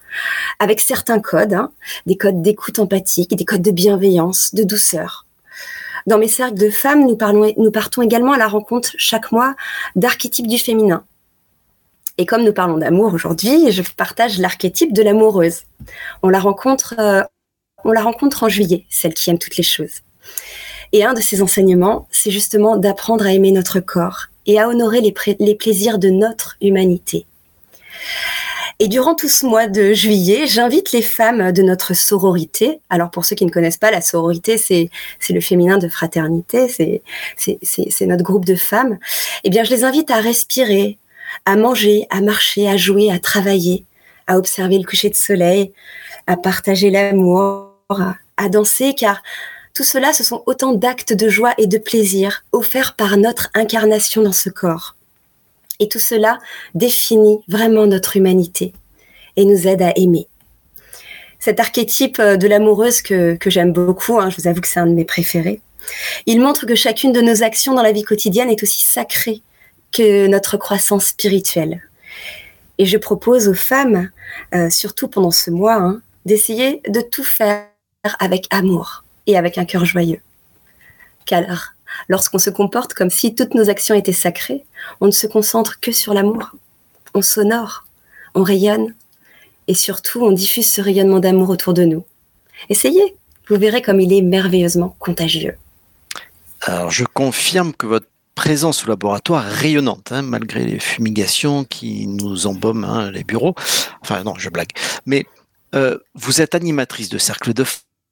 avec 0.58 0.80
certains 0.80 1.20
codes, 1.20 1.54
hein, 1.54 1.72
des 2.06 2.16
codes 2.16 2.42
d'écoute 2.42 2.78
empathique, 2.78 3.34
des 3.34 3.44
codes 3.44 3.62
de 3.62 3.70
bienveillance, 3.70 4.54
de 4.54 4.62
douceur. 4.62 5.26
Dans 6.06 6.18
mes 6.18 6.28
cercles 6.28 6.58
de 6.58 6.70
femmes, 6.70 7.04
nous, 7.04 7.70
partons 7.70 8.02
également 8.02 8.32
à 8.32 8.38
la 8.38 8.48
rencontre 8.48 8.90
chaque 8.96 9.32
mois 9.32 9.54
d'archétypes 9.96 10.46
du 10.46 10.58
féminin, 10.58 11.04
et 12.20 12.26
comme 12.26 12.44
nous 12.44 12.52
parlons 12.52 12.76
d'amour 12.76 13.14
aujourd'hui, 13.14 13.72
je 13.72 13.82
partage 13.96 14.36
l'archétype 14.36 14.92
de 14.92 15.02
l'amoureuse. 15.02 15.62
On 16.22 16.28
la 16.28 16.38
rencontre, 16.38 16.94
euh, 16.98 17.22
on 17.82 17.92
la 17.92 18.02
rencontre 18.02 18.42
en 18.44 18.50
juillet, 18.50 18.84
celle 18.90 19.14
qui 19.14 19.30
aime 19.30 19.38
toutes 19.38 19.56
les 19.56 19.62
choses. 19.62 20.02
Et 20.92 21.02
un 21.02 21.14
de 21.14 21.22
ses 21.22 21.40
enseignements, 21.40 22.06
c'est 22.10 22.30
justement 22.30 22.76
d'apprendre 22.76 23.24
à 23.24 23.32
aimer 23.32 23.52
notre 23.52 23.80
corps 23.80 24.26
et 24.44 24.60
à 24.60 24.68
honorer 24.68 25.00
les, 25.00 25.54
plaisirs 25.54 25.98
de 25.98 26.10
notre 26.10 26.58
humanité. 26.60 27.24
Et 28.80 28.88
durant 28.88 29.14
tout 29.14 29.28
ce 29.28 29.46
mois 29.46 29.66
de 29.66 29.94
juillet, 29.94 30.46
j'invite 30.46 30.92
les 30.92 31.02
femmes 31.02 31.52
de 31.52 31.62
notre 31.62 31.94
sororité. 31.94 32.80
Alors 32.90 33.10
pour 33.10 33.24
ceux 33.24 33.34
qui 33.34 33.46
ne 33.46 33.50
connaissent 33.50 33.78
pas, 33.78 33.90
la 33.90 34.02
sororité, 34.02 34.58
c'est 34.58 34.90
le 35.30 35.40
féminin 35.40 35.78
de 35.78 35.88
fraternité, 35.88 36.68
c'est 36.68 38.06
notre 38.06 38.24
groupe 38.24 38.44
de 38.44 38.56
femmes. 38.56 38.98
Eh 39.44 39.48
bien, 39.48 39.64
je 39.64 39.70
les 39.70 39.84
invite 39.84 40.10
à 40.10 40.20
respirer, 40.20 40.98
à 41.44 41.56
manger, 41.56 42.06
à 42.10 42.20
marcher, 42.20 42.68
à 42.68 42.76
jouer, 42.76 43.10
à 43.10 43.18
travailler, 43.18 43.84
à 44.26 44.38
observer 44.38 44.78
le 44.78 44.84
coucher 44.84 45.10
de 45.10 45.14
soleil, 45.14 45.72
à 46.26 46.36
partager 46.36 46.90
l'amour, 46.90 47.72
à 48.36 48.48
danser, 48.48 48.94
car 48.94 49.22
tout 49.74 49.84
cela, 49.84 50.12
ce 50.12 50.24
sont 50.24 50.42
autant 50.46 50.72
d'actes 50.72 51.12
de 51.12 51.28
joie 51.28 51.54
et 51.58 51.66
de 51.66 51.78
plaisir 51.78 52.44
offerts 52.52 52.96
par 52.96 53.16
notre 53.16 53.48
incarnation 53.54 54.22
dans 54.22 54.32
ce 54.32 54.50
corps. 54.50 54.96
Et 55.78 55.88
tout 55.88 55.98
cela 55.98 56.38
définit 56.74 57.40
vraiment 57.48 57.86
notre 57.86 58.16
humanité 58.16 58.74
et 59.36 59.44
nous 59.44 59.66
aide 59.66 59.82
à 59.82 59.92
aimer. 59.96 60.26
Cet 61.38 61.58
archétype 61.58 62.20
de 62.20 62.46
l'amoureuse 62.46 63.00
que, 63.00 63.38
j'aime 63.46 63.72
beaucoup, 63.72 64.20
hein, 64.20 64.28
je 64.28 64.36
vous 64.36 64.46
avoue 64.46 64.60
que 64.60 64.68
c'est 64.68 64.80
un 64.80 64.86
de 64.86 64.92
mes 64.92 65.06
préférés, 65.06 65.60
il 66.26 66.40
montre 66.40 66.66
que 66.66 66.74
chacune 66.74 67.12
de 67.12 67.22
nos 67.22 67.42
actions 67.42 67.74
dans 67.74 67.82
la 67.82 67.92
vie 67.92 68.02
quotidienne 68.02 68.50
est 68.50 68.62
aussi 68.62 68.84
sacrée 68.84 69.42
que 69.92 70.26
notre 70.26 70.56
croissance 70.56 71.06
spirituelle. 71.06 71.82
Et 72.78 72.86
je 72.86 72.96
propose 72.96 73.48
aux 73.48 73.54
femmes, 73.54 74.10
euh, 74.54 74.70
surtout 74.70 75.08
pendant 75.08 75.30
ce 75.30 75.50
mois, 75.50 75.74
hein, 75.74 76.00
d'essayer 76.24 76.80
de 76.88 77.00
tout 77.00 77.24
faire 77.24 77.66
avec 78.18 78.46
amour 78.50 79.04
et 79.26 79.36
avec 79.36 79.58
un 79.58 79.64
cœur 79.64 79.84
joyeux. 79.84 80.20
Car 81.26 81.74
lorsqu'on 82.08 82.38
se 82.38 82.50
comporte 82.50 82.94
comme 82.94 83.10
si 83.10 83.34
toutes 83.34 83.54
nos 83.54 83.68
actions 83.68 83.94
étaient 83.94 84.12
sacrées, 84.12 84.64
on 85.00 85.06
ne 85.06 85.10
se 85.12 85.26
concentre 85.26 85.80
que 85.80 85.92
sur 85.92 86.14
l'amour. 86.14 86.52
On 87.14 87.22
s'honore, 87.22 87.84
on 88.34 88.42
rayonne, 88.42 88.94
et 89.66 89.74
surtout 89.74 90.22
on 90.22 90.32
diffuse 90.32 90.70
ce 90.70 90.80
rayonnement 90.80 91.20
d'amour 91.20 91.50
autour 91.50 91.74
de 91.74 91.84
nous. 91.84 92.04
Essayez, 92.68 93.14
vous 93.48 93.56
verrez 93.56 93.82
comme 93.82 94.00
il 94.00 94.12
est 94.12 94.22
merveilleusement 94.22 94.96
contagieux. 94.98 95.56
Alors 96.62 96.90
je 96.90 97.04
confirme 97.04 97.72
que 97.72 97.86
votre 97.86 98.09
présence 98.40 98.86
au 98.86 98.88
laboratoire 98.88 99.44
rayonnante, 99.44 100.12
hein, 100.12 100.22
malgré 100.22 100.64
les 100.64 100.80
fumigations 100.80 101.64
qui 101.64 102.06
nous 102.06 102.46
embaument 102.46 102.84
hein, 102.84 103.10
les 103.10 103.22
bureaux. 103.22 103.54
Enfin 104.00 104.22
non, 104.24 104.32
je 104.38 104.48
blague. 104.48 104.70
Mais 105.04 105.26
euh, 105.74 105.98
vous 106.14 106.40
êtes 106.40 106.54
animatrice 106.54 107.10
de 107.10 107.18
cercle 107.18 107.52
de 107.52 107.66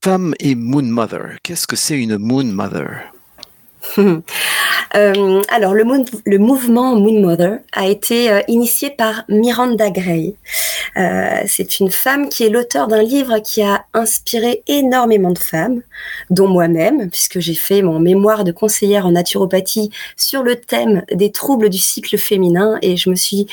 femmes 0.04 0.34
et 0.38 0.54
Moon 0.54 0.82
Mother. 0.82 1.38
Qu'est-ce 1.42 1.66
que 1.66 1.76
c'est 1.76 1.98
une 1.98 2.18
Moon 2.18 2.44
Mother? 2.44 3.10
euh, 4.94 5.42
alors, 5.48 5.74
le, 5.74 6.38
mouvement 6.38 6.94
Moon 6.94 7.20
Mother 7.20 7.58
a 7.72 7.86
été 7.86 8.30
euh, 8.30 8.40
initié 8.48 8.90
par 8.90 9.24
Miranda 9.28 9.90
Gray. 9.90 10.36
Euh, 10.96 11.42
c'est 11.46 11.80
une 11.80 11.90
femme 11.90 12.28
qui 12.28 12.44
est 12.44 12.48
l'auteur 12.48 12.88
d'un 12.88 13.02
livre 13.02 13.38
qui 13.38 13.62
a 13.62 13.84
inspiré 13.94 14.62
énormément 14.66 15.32
de 15.32 15.38
femmes, 15.38 15.82
dont 16.30 16.48
moi-même, 16.48 17.10
puisque 17.10 17.40
j'ai 17.40 17.54
fait 17.54 17.82
mon 17.82 18.00
mémoire 18.00 18.44
de 18.44 18.52
conseillère 18.52 19.06
en 19.06 19.12
naturopathie 19.12 19.90
sur 20.16 20.42
le 20.42 20.56
thème 20.56 21.04
des 21.12 21.30
troubles 21.30 21.68
du 21.68 21.78
cycle 21.78 22.16
féminin 22.18 22.78
et 22.82 22.96
je 22.96 23.10
me 23.10 23.16
suis 23.16 23.46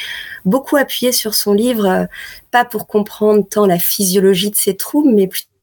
beaucoup 0.45 0.77
appuyée 0.77 1.11
sur 1.11 1.33
son 1.33 1.53
livre, 1.53 2.07
pas 2.51 2.65
pour 2.65 2.87
comprendre 2.87 3.43
tant 3.49 3.65
la 3.65 3.79
physiologie 3.79 4.51
de 4.51 4.55
ces 4.55 4.75
troubles, 4.75 5.11
mais 5.13 5.27
plutôt 5.27 5.54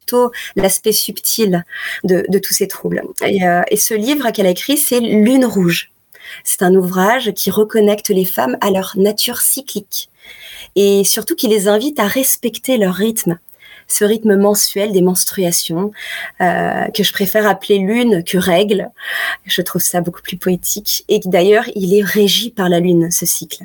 l'aspect 0.57 0.93
subtil 0.93 1.65
de, 2.05 2.39
tous 2.39 2.53
ces 2.53 2.69
troubles. 2.69 3.03
Euh, 3.23 3.63
et, 3.69 3.77
ce 3.77 3.95
livre 3.95 4.31
qu'elle 4.31 4.47
a 4.47 4.51
écrit, 4.51 4.77
c'est 4.77 5.01
Lune 5.01 5.45
rouge. 5.45 5.91
C'est 6.45 6.63
un 6.63 6.75
ouvrage 6.75 7.33
qui 7.33 7.51
reconnecte 7.51 8.09
les 8.09 8.25
femmes 8.25 8.57
à 8.61 8.71
leur 8.71 8.95
nature 8.97 9.41
cyclique 9.41 10.09
et 10.77 11.05
surtout 11.05 11.35
qui 11.35 11.49
les 11.49 11.69
invite 11.69 12.01
à 12.01 12.07
respecter 12.07 12.79
leur 12.79 12.95
rythme, 12.95 13.39
ce 13.89 14.05
rythme 14.05 14.37
mensuel 14.37 14.93
des 14.93 15.03
menstruations, 15.03 15.91
euh, 16.41 16.89
que 16.89 17.03
je 17.03 17.13
préfère 17.13 17.47
appeler 17.47 17.79
lune 17.79 18.25
que 18.25 18.39
règle. 18.39 18.91
Je 19.45 19.61
trouve 19.63 19.83
ça 19.83 20.01
beaucoup 20.01 20.23
plus 20.23 20.39
poétique. 20.39 21.05
Et 21.09 21.21
d'ailleurs, 21.25 21.65
il 21.75 21.95
est 21.95 22.05
régi 22.05 22.51
par 22.51 22.69
la 22.69 22.81
lune, 22.81 23.11
ce 23.11 23.27
cycle. 23.27 23.65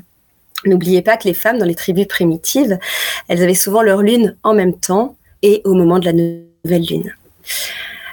N'oubliez 0.65 1.01
pas 1.01 1.17
que 1.17 1.27
les 1.27 1.33
femmes 1.33 1.59
dans 1.59 1.65
les 1.65 1.75
tribus 1.75 2.07
primitives, 2.07 2.79
elles 3.27 3.43
avaient 3.43 3.53
souvent 3.53 3.83
leur 3.83 4.01
lune 4.01 4.35
en 4.43 4.53
même 4.53 4.73
temps, 4.73 5.15
et 5.41 5.61
au 5.65 5.73
moment 5.73 5.99
de 5.99 6.05
la 6.05 6.13
nouvelle 6.13 6.85
lune. 6.85 7.13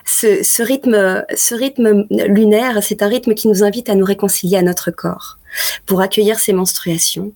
Ce, 0.04 0.62
rythme, 0.62 1.24
ce 1.36 1.54
rythme 1.54 2.06
lunaire, 2.10 2.82
c'est 2.82 3.02
un 3.02 3.08
rythme 3.08 3.34
qui 3.34 3.48
nous 3.48 3.62
invite 3.62 3.88
à 3.88 3.94
nous 3.94 4.04
réconcilier 4.04 4.56
à 4.56 4.62
notre 4.62 4.90
corps, 4.90 5.38
pour 5.86 6.00
accueillir 6.00 6.38
ces 6.38 6.52
menstruations, 6.52 7.32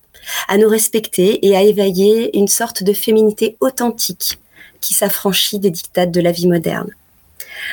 à 0.49 0.59
nous 0.59 0.69
respecter 0.69 1.47
et 1.47 1.57
à 1.57 1.63
éveiller 1.63 2.37
une 2.39 2.49
sorte 2.49 2.83
de 2.83 2.93
féminité 2.93 3.57
authentique 3.61 4.39
qui 4.81 4.95
s'affranchit 4.95 5.59
des 5.59 5.71
dictates 5.71 6.11
de 6.11 6.21
la 6.21 6.33
vie 6.33 6.47
moderne. 6.47 6.91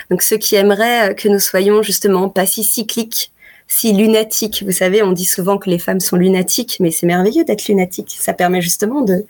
Donc 0.09 0.21
ceux 0.21 0.37
qui 0.37 0.55
aimeraient 0.55 1.15
que 1.15 1.29
nous 1.29 1.39
soyons 1.39 1.83
justement 1.83 2.29
pas 2.29 2.45
si 2.45 2.63
cycliques 2.63 3.31
si 3.67 3.93
lunatique. 3.93 4.63
Vous 4.65 4.71
savez, 4.71 5.01
on 5.03 5.11
dit 5.11 5.25
souvent 5.25 5.57
que 5.57 5.69
les 5.69 5.79
femmes 5.79 5.99
sont 5.99 6.15
lunatiques, 6.15 6.77
mais 6.79 6.91
c'est 6.91 7.05
merveilleux 7.05 7.43
d'être 7.43 7.67
lunatique. 7.67 8.15
Ça 8.19 8.33
permet 8.33 8.61
justement 8.61 9.01
de, 9.01 9.25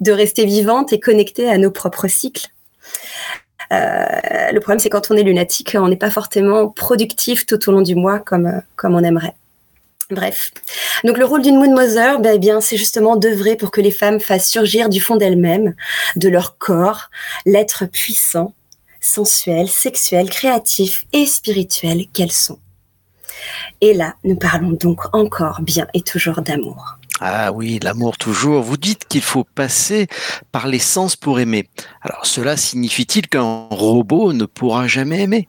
de 0.00 0.12
rester 0.12 0.44
vivante 0.44 0.92
et 0.92 1.00
connectée 1.00 1.48
à 1.48 1.58
nos 1.58 1.70
propres 1.70 2.08
cycles. 2.08 2.48
Euh, 3.72 4.04
le 4.52 4.58
problème, 4.60 4.80
c'est 4.80 4.90
quand 4.90 5.10
on 5.10 5.16
est 5.16 5.22
lunatique, 5.22 5.76
on 5.78 5.88
n'est 5.88 5.96
pas 5.96 6.10
forcément 6.10 6.68
productif 6.68 7.46
tout 7.46 7.68
au 7.68 7.72
long 7.72 7.82
du 7.82 7.94
mois 7.94 8.18
comme, 8.18 8.62
comme 8.76 8.94
on 8.94 9.04
aimerait. 9.04 9.34
Bref. 10.10 10.50
Donc 11.04 11.18
le 11.18 11.24
rôle 11.24 11.42
d'une 11.42 11.56
Moon 11.56 11.72
Mother, 11.72 12.18
ben, 12.18 12.32
eh 12.34 12.38
bien, 12.38 12.60
c'est 12.60 12.76
justement 12.76 13.16
d'œuvrer 13.16 13.54
pour 13.54 13.70
que 13.70 13.80
les 13.80 13.92
femmes 13.92 14.18
fassent 14.18 14.48
surgir 14.48 14.88
du 14.88 15.00
fond 15.00 15.16
d'elles-mêmes, 15.16 15.74
de 16.16 16.28
leur 16.28 16.58
corps, 16.58 17.10
l'être 17.46 17.86
puissant, 17.86 18.52
sensuel, 19.00 19.68
sexuel, 19.68 20.28
créatif 20.28 21.06
et 21.12 21.26
spirituel 21.26 22.06
qu'elles 22.12 22.32
sont. 22.32 22.58
Et 23.80 23.94
là, 23.94 24.14
nous 24.24 24.36
parlons 24.36 24.70
donc 24.70 25.14
encore 25.14 25.60
bien 25.62 25.86
et 25.94 26.02
toujours 26.02 26.42
d'amour. 26.42 26.98
Ah 27.20 27.52
oui, 27.52 27.78
l'amour 27.82 28.16
toujours. 28.16 28.62
Vous 28.62 28.78
dites 28.78 29.06
qu'il 29.06 29.20
faut 29.20 29.44
passer 29.44 30.08
par 30.52 30.68
les 30.68 30.78
sens 30.78 31.16
pour 31.16 31.38
aimer. 31.38 31.68
Alors 32.00 32.24
cela 32.24 32.56
signifie-t-il 32.56 33.28
qu'un 33.28 33.66
robot 33.70 34.32
ne 34.32 34.46
pourra 34.46 34.86
jamais 34.86 35.20
aimer? 35.20 35.48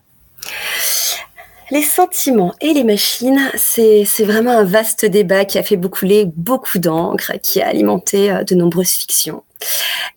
Les 1.71 1.81
sentiments 1.81 2.53
et 2.61 2.73
les 2.73 2.83
machines, 2.83 3.49
c'est 3.55 4.05
vraiment 4.19 4.51
un 4.51 4.63
vaste 4.63 5.05
débat 5.05 5.45
qui 5.45 5.57
a 5.57 5.63
fait 5.63 5.79
couler 5.89 6.25
beaucoup 6.35 6.79
d'encre, 6.79 7.33
qui 7.41 7.61
a 7.61 7.67
alimenté 7.67 8.31
euh, 8.31 8.43
de 8.43 8.55
nombreuses 8.55 8.91
fictions. 8.91 9.43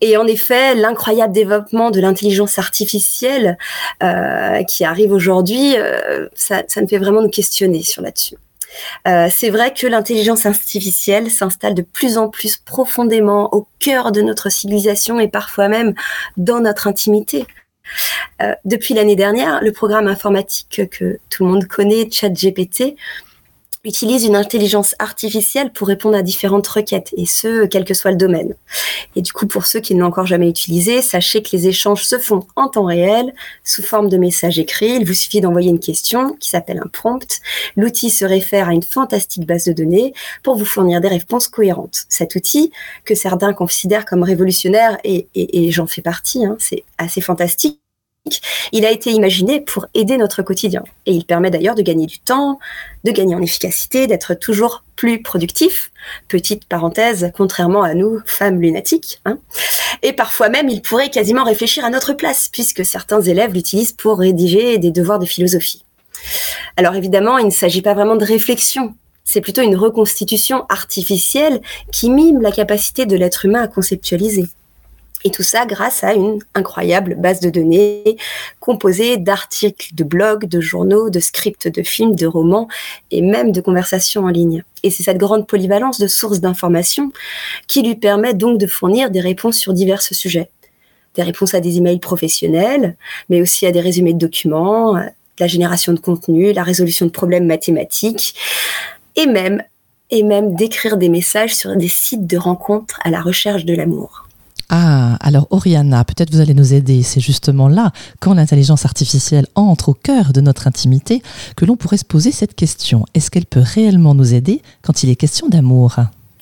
Et 0.00 0.16
en 0.16 0.26
effet, 0.26 0.74
l'incroyable 0.74 1.32
développement 1.32 1.90
de 1.90 2.00
l'intelligence 2.00 2.58
artificielle 2.58 3.56
euh, 4.02 4.62
qui 4.64 4.84
arrive 4.84 5.12
aujourd'hui, 5.12 5.76
euh, 5.76 6.28
ça, 6.34 6.62
ça 6.68 6.82
me 6.82 6.86
fait 6.86 6.98
vraiment 6.98 7.22
nous 7.22 7.30
questionner 7.30 7.82
sur 7.82 8.02
là-dessus. 8.02 8.36
Euh, 9.06 9.28
c'est 9.30 9.50
vrai 9.50 9.72
que 9.72 9.86
l'intelligence 9.86 10.46
artificielle 10.46 11.30
s'installe 11.30 11.74
de 11.74 11.82
plus 11.82 12.18
en 12.18 12.28
plus 12.28 12.56
profondément 12.56 13.54
au 13.54 13.68
cœur 13.78 14.12
de 14.12 14.22
notre 14.22 14.50
civilisation 14.50 15.20
et 15.20 15.28
parfois 15.28 15.68
même 15.68 15.94
dans 16.36 16.60
notre 16.60 16.86
intimité. 16.86 17.46
Euh, 18.42 18.54
depuis 18.64 18.94
l'année 18.94 19.16
dernière, 19.16 19.62
le 19.62 19.72
programme 19.72 20.06
informatique 20.06 20.88
que 20.90 21.18
tout 21.30 21.44
le 21.44 21.50
monde 21.50 21.66
connaît, 21.66 22.10
ChatGPT, 22.10 22.96
utilise 23.84 24.24
une 24.24 24.36
intelligence 24.36 24.94
artificielle 24.98 25.72
pour 25.72 25.88
répondre 25.88 26.16
à 26.16 26.22
différentes 26.22 26.66
requêtes, 26.66 27.12
et 27.16 27.26
ce, 27.26 27.66
quel 27.66 27.84
que 27.84 27.94
soit 27.94 28.10
le 28.10 28.16
domaine. 28.16 28.54
Et 29.14 29.22
du 29.22 29.32
coup, 29.32 29.46
pour 29.46 29.66
ceux 29.66 29.80
qui 29.80 29.94
ne 29.94 30.00
l'ont 30.00 30.06
encore 30.06 30.26
jamais 30.26 30.48
utilisé, 30.48 31.02
sachez 31.02 31.42
que 31.42 31.50
les 31.52 31.68
échanges 31.68 32.04
se 32.04 32.18
font 32.18 32.46
en 32.56 32.68
temps 32.68 32.86
réel, 32.86 33.34
sous 33.62 33.82
forme 33.82 34.08
de 34.08 34.16
messages 34.16 34.58
écrits. 34.58 34.96
Il 34.96 35.06
vous 35.06 35.14
suffit 35.14 35.40
d'envoyer 35.40 35.70
une 35.70 35.80
question 35.80 36.34
qui 36.40 36.48
s'appelle 36.48 36.80
un 36.84 36.88
prompt. 36.88 37.40
L'outil 37.76 38.10
se 38.10 38.24
réfère 38.24 38.68
à 38.68 38.72
une 38.72 38.82
fantastique 38.82 39.46
base 39.46 39.64
de 39.64 39.72
données 39.72 40.14
pour 40.42 40.56
vous 40.56 40.64
fournir 40.64 41.00
des 41.00 41.08
réponses 41.08 41.48
cohérentes. 41.48 42.04
Cet 42.08 42.34
outil, 42.34 42.72
que 43.04 43.14
certains 43.14 43.52
considèrent 43.52 44.06
comme 44.06 44.22
révolutionnaire, 44.22 44.98
et, 45.04 45.28
j'en 45.70 45.86
fais 45.86 46.02
partie, 46.02 46.44
hein, 46.44 46.56
c'est 46.58 46.84
assez 46.98 47.20
fantastique, 47.20 47.80
il 48.72 48.84
a 48.84 48.90
été 48.90 49.10
imaginé 49.10 49.60
pour 49.60 49.86
aider 49.94 50.16
notre 50.16 50.42
quotidien. 50.42 50.82
Et 51.06 51.12
il 51.12 51.24
permet 51.24 51.50
d'ailleurs 51.50 51.74
de 51.74 51.82
gagner 51.82 52.06
du 52.06 52.18
temps, 52.18 52.58
de 53.04 53.10
gagner 53.10 53.34
en 53.34 53.42
efficacité, 53.42 54.06
d'être 54.06 54.34
toujours 54.34 54.82
plus 54.96 55.22
productif. 55.22 55.90
Petite 56.28 56.64
parenthèse, 56.66 57.30
contrairement 57.36 57.82
à 57.82 57.94
nous, 57.94 58.20
femmes 58.26 58.60
lunatiques. 58.60 59.20
Hein. 59.24 59.38
Et 60.02 60.12
parfois 60.12 60.48
même, 60.48 60.68
il 60.68 60.82
pourrait 60.82 61.10
quasiment 61.10 61.44
réfléchir 61.44 61.84
à 61.84 61.90
notre 61.90 62.14
place, 62.14 62.48
puisque 62.52 62.84
certains 62.84 63.20
élèves 63.20 63.52
l'utilisent 63.52 63.92
pour 63.92 64.18
rédiger 64.18 64.78
des 64.78 64.90
devoirs 64.90 65.18
de 65.18 65.26
philosophie. 65.26 65.84
Alors 66.76 66.94
évidemment, 66.94 67.38
il 67.38 67.46
ne 67.46 67.50
s'agit 67.50 67.82
pas 67.82 67.94
vraiment 67.94 68.16
de 68.16 68.24
réflexion. 68.24 68.94
C'est 69.24 69.40
plutôt 69.40 69.62
une 69.62 69.76
reconstitution 69.76 70.66
artificielle 70.68 71.60
qui 71.92 72.10
mime 72.10 72.42
la 72.42 72.52
capacité 72.52 73.06
de 73.06 73.16
l'être 73.16 73.44
humain 73.44 73.62
à 73.62 73.68
conceptualiser. 73.68 74.46
Et 75.26 75.30
tout 75.30 75.42
ça 75.42 75.64
grâce 75.64 76.04
à 76.04 76.12
une 76.12 76.38
incroyable 76.54 77.14
base 77.14 77.40
de 77.40 77.48
données 77.48 78.18
composée 78.60 79.16
d'articles 79.16 79.94
de 79.94 80.04
blogs, 80.04 80.44
de 80.46 80.60
journaux, 80.60 81.08
de 81.08 81.18
scripts 81.18 81.66
de 81.66 81.82
films, 81.82 82.14
de 82.14 82.26
romans 82.26 82.68
et 83.10 83.22
même 83.22 83.50
de 83.50 83.62
conversations 83.62 84.24
en 84.24 84.28
ligne. 84.28 84.64
Et 84.82 84.90
c'est 84.90 85.02
cette 85.02 85.16
grande 85.16 85.46
polyvalence 85.46 85.98
de 85.98 86.08
sources 86.08 86.40
d'informations 86.40 87.10
qui 87.66 87.82
lui 87.82 87.94
permet 87.94 88.34
donc 88.34 88.58
de 88.58 88.66
fournir 88.66 89.10
des 89.10 89.20
réponses 89.20 89.56
sur 89.56 89.72
divers 89.72 90.02
sujets. 90.02 90.50
Des 91.14 91.22
réponses 91.22 91.54
à 91.54 91.60
des 91.60 91.78
emails 91.78 92.00
professionnels, 92.00 92.96
mais 93.30 93.40
aussi 93.40 93.64
à 93.64 93.72
des 93.72 93.80
résumés 93.80 94.12
de 94.12 94.18
documents, 94.18 94.94
la 95.38 95.46
génération 95.46 95.94
de 95.94 96.00
contenu, 96.00 96.52
la 96.52 96.62
résolution 96.62 97.06
de 97.06 97.10
problèmes 97.10 97.46
mathématiques, 97.46 98.34
et 99.16 99.26
même, 99.26 99.62
et 100.10 100.22
même 100.22 100.54
d'écrire 100.54 100.98
des 100.98 101.08
messages 101.08 101.54
sur 101.54 101.74
des 101.76 101.88
sites 101.88 102.26
de 102.26 102.36
rencontres 102.36 102.98
à 103.04 103.10
la 103.10 103.22
recherche 103.22 103.64
de 103.64 103.74
l'amour. 103.74 104.26
Ah, 104.76 105.18
alors 105.20 105.46
Oriana, 105.50 106.04
peut-être 106.04 106.32
vous 106.32 106.40
allez 106.40 106.52
nous 106.52 106.74
aider. 106.74 107.04
C'est 107.04 107.20
justement 107.20 107.68
là, 107.68 107.92
quand 108.18 108.34
l'intelligence 108.34 108.84
artificielle 108.84 109.46
entre 109.54 109.90
au 109.90 109.94
cœur 109.94 110.32
de 110.32 110.40
notre 110.40 110.66
intimité, 110.66 111.22
que 111.56 111.64
l'on 111.64 111.76
pourrait 111.76 111.96
se 111.96 112.04
poser 112.04 112.32
cette 112.32 112.56
question. 112.56 113.04
Est-ce 113.14 113.30
qu'elle 113.30 113.46
peut 113.46 113.62
réellement 113.64 114.16
nous 114.16 114.34
aider 114.34 114.62
quand 114.82 115.04
il 115.04 115.10
est 115.10 115.14
question 115.14 115.48
d'amour? 115.48 115.98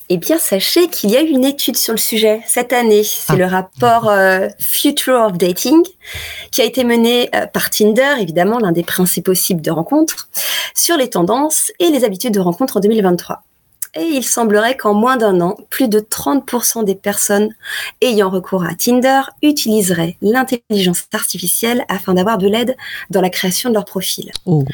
Eh 0.09 0.17
bien, 0.17 0.39
sachez 0.39 0.89
qu'il 0.89 1.11
y 1.11 1.17
a 1.19 1.23
eu 1.23 1.29
une 1.29 1.45
étude 1.45 1.77
sur 1.77 1.93
le 1.93 1.99
sujet 1.99 2.41
cette 2.47 2.73
année. 2.73 3.05
C'est 3.05 3.35
ah. 3.35 3.37
le 3.37 3.45
rapport 3.45 4.09
euh, 4.09 4.49
Future 4.59 5.27
of 5.27 5.37
Dating 5.37 5.83
qui 6.51 6.62
a 6.62 6.65
été 6.65 6.85
mené 6.85 7.29
euh, 7.35 7.47
par 7.47 7.69
Tinder, 7.69 8.15
évidemment 8.19 8.59
l'un 8.59 8.73
des 8.73 8.83
principaux 8.83 9.35
sites 9.35 9.61
de 9.61 9.71
rencontres, 9.71 10.31
sur 10.75 10.97
les 10.97 11.11
tendances 11.11 11.71
et 11.81 11.91
les 11.91 12.03
habitudes 12.03 12.33
de 12.33 12.41
rencontre 12.41 12.79
en 12.79 12.81
2023. 12.81 13.43
Et 13.95 14.05
il 14.05 14.25
semblerait 14.25 14.77
qu'en 14.77 14.95
moins 14.95 15.19
d'un 15.19 15.41
an, 15.43 15.57
plus 15.69 15.89
de 15.89 16.01
30% 16.01 16.85
des 16.85 16.95
personnes 16.95 17.55
ayant 18.01 18.31
recours 18.31 18.65
à 18.65 18.75
Tinder 18.75 19.21
utiliseraient 19.43 20.17
l'intelligence 20.23 21.05
artificielle 21.13 21.85
afin 21.89 22.15
d'avoir 22.15 22.39
de 22.39 22.49
l'aide 22.49 22.77
dans 23.11 23.21
la 23.21 23.29
création 23.29 23.69
de 23.69 23.75
leur 23.75 23.85
profil. 23.85 24.31
Oh. 24.47 24.65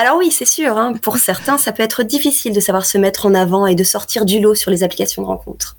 Alors 0.00 0.16
oui, 0.16 0.30
c'est 0.30 0.44
sûr, 0.44 0.78
hein, 0.78 0.92
pour 0.92 1.18
certains, 1.18 1.58
ça 1.58 1.72
peut 1.72 1.82
être 1.82 2.04
difficile 2.04 2.52
de 2.52 2.60
savoir 2.60 2.86
se 2.86 2.96
mettre 2.98 3.26
en 3.26 3.34
avant 3.34 3.66
et 3.66 3.74
de 3.74 3.82
sortir 3.82 4.24
du 4.24 4.38
lot 4.38 4.54
sur 4.54 4.70
les 4.70 4.84
applications 4.84 5.22
de 5.22 5.26
rencontres. 5.26 5.76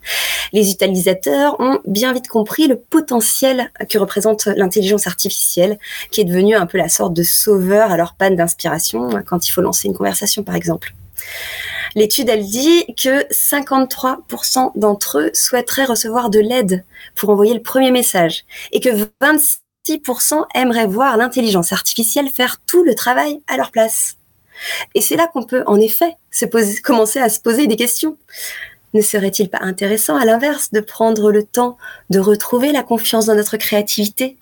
Les 0.51 0.69
utilisateurs 0.71 1.55
ont 1.59 1.79
bien 1.87 2.11
vite 2.11 2.27
compris 2.27 2.67
le 2.67 2.75
potentiel 2.75 3.71
que 3.89 3.97
représente 3.97 4.47
l'intelligence 4.47 5.07
artificielle, 5.07 5.79
qui 6.11 6.19
est 6.19 6.25
devenue 6.25 6.55
un 6.55 6.65
peu 6.65 6.77
la 6.77 6.89
sorte 6.89 7.13
de 7.13 7.23
sauveur 7.23 7.91
à 7.91 7.97
leur 7.97 8.13
panne 8.13 8.35
d'inspiration 8.35 9.09
quand 9.25 9.47
il 9.47 9.51
faut 9.51 9.61
lancer 9.61 9.87
une 9.87 9.95
conversation, 9.95 10.43
par 10.43 10.55
exemple. 10.55 10.93
L'étude, 11.95 12.29
elle 12.29 12.45
dit 12.45 12.85
que 12.95 13.27
53% 13.31 14.71
d'entre 14.75 15.19
eux 15.19 15.31
souhaiteraient 15.33 15.85
recevoir 15.85 16.29
de 16.29 16.39
l'aide 16.39 16.85
pour 17.15 17.29
envoyer 17.29 17.53
le 17.53 17.61
premier 17.61 17.91
message 17.91 18.45
et 18.71 18.79
que 18.79 18.89
26% 19.21 20.45
aimeraient 20.55 20.87
voir 20.87 21.17
l'intelligence 21.17 21.73
artificielle 21.73 22.29
faire 22.29 22.61
tout 22.65 22.83
le 22.83 22.95
travail 22.95 23.41
à 23.47 23.57
leur 23.57 23.71
place. 23.71 24.17
Et 24.93 25.01
c'est 25.01 25.15
là 25.15 25.27
qu'on 25.27 25.43
peut, 25.43 25.63
en 25.67 25.79
effet, 25.79 26.15
commencer 26.83 27.19
à 27.19 27.29
se 27.29 27.39
poser 27.39 27.67
des 27.67 27.75
questions. 27.75 28.17
Ne 28.93 29.01
serait-il 29.01 29.49
pas 29.49 29.59
intéressant, 29.61 30.15
à 30.15 30.25
l'inverse, 30.25 30.71
de 30.71 30.79
prendre 30.79 31.31
le 31.31 31.43
temps 31.43 31.77
de 32.09 32.19
retrouver 32.19 32.71
la 32.71 32.83
confiance 32.83 33.27
dans 33.27 33.35
notre 33.35 33.57
créativité, 33.57 34.37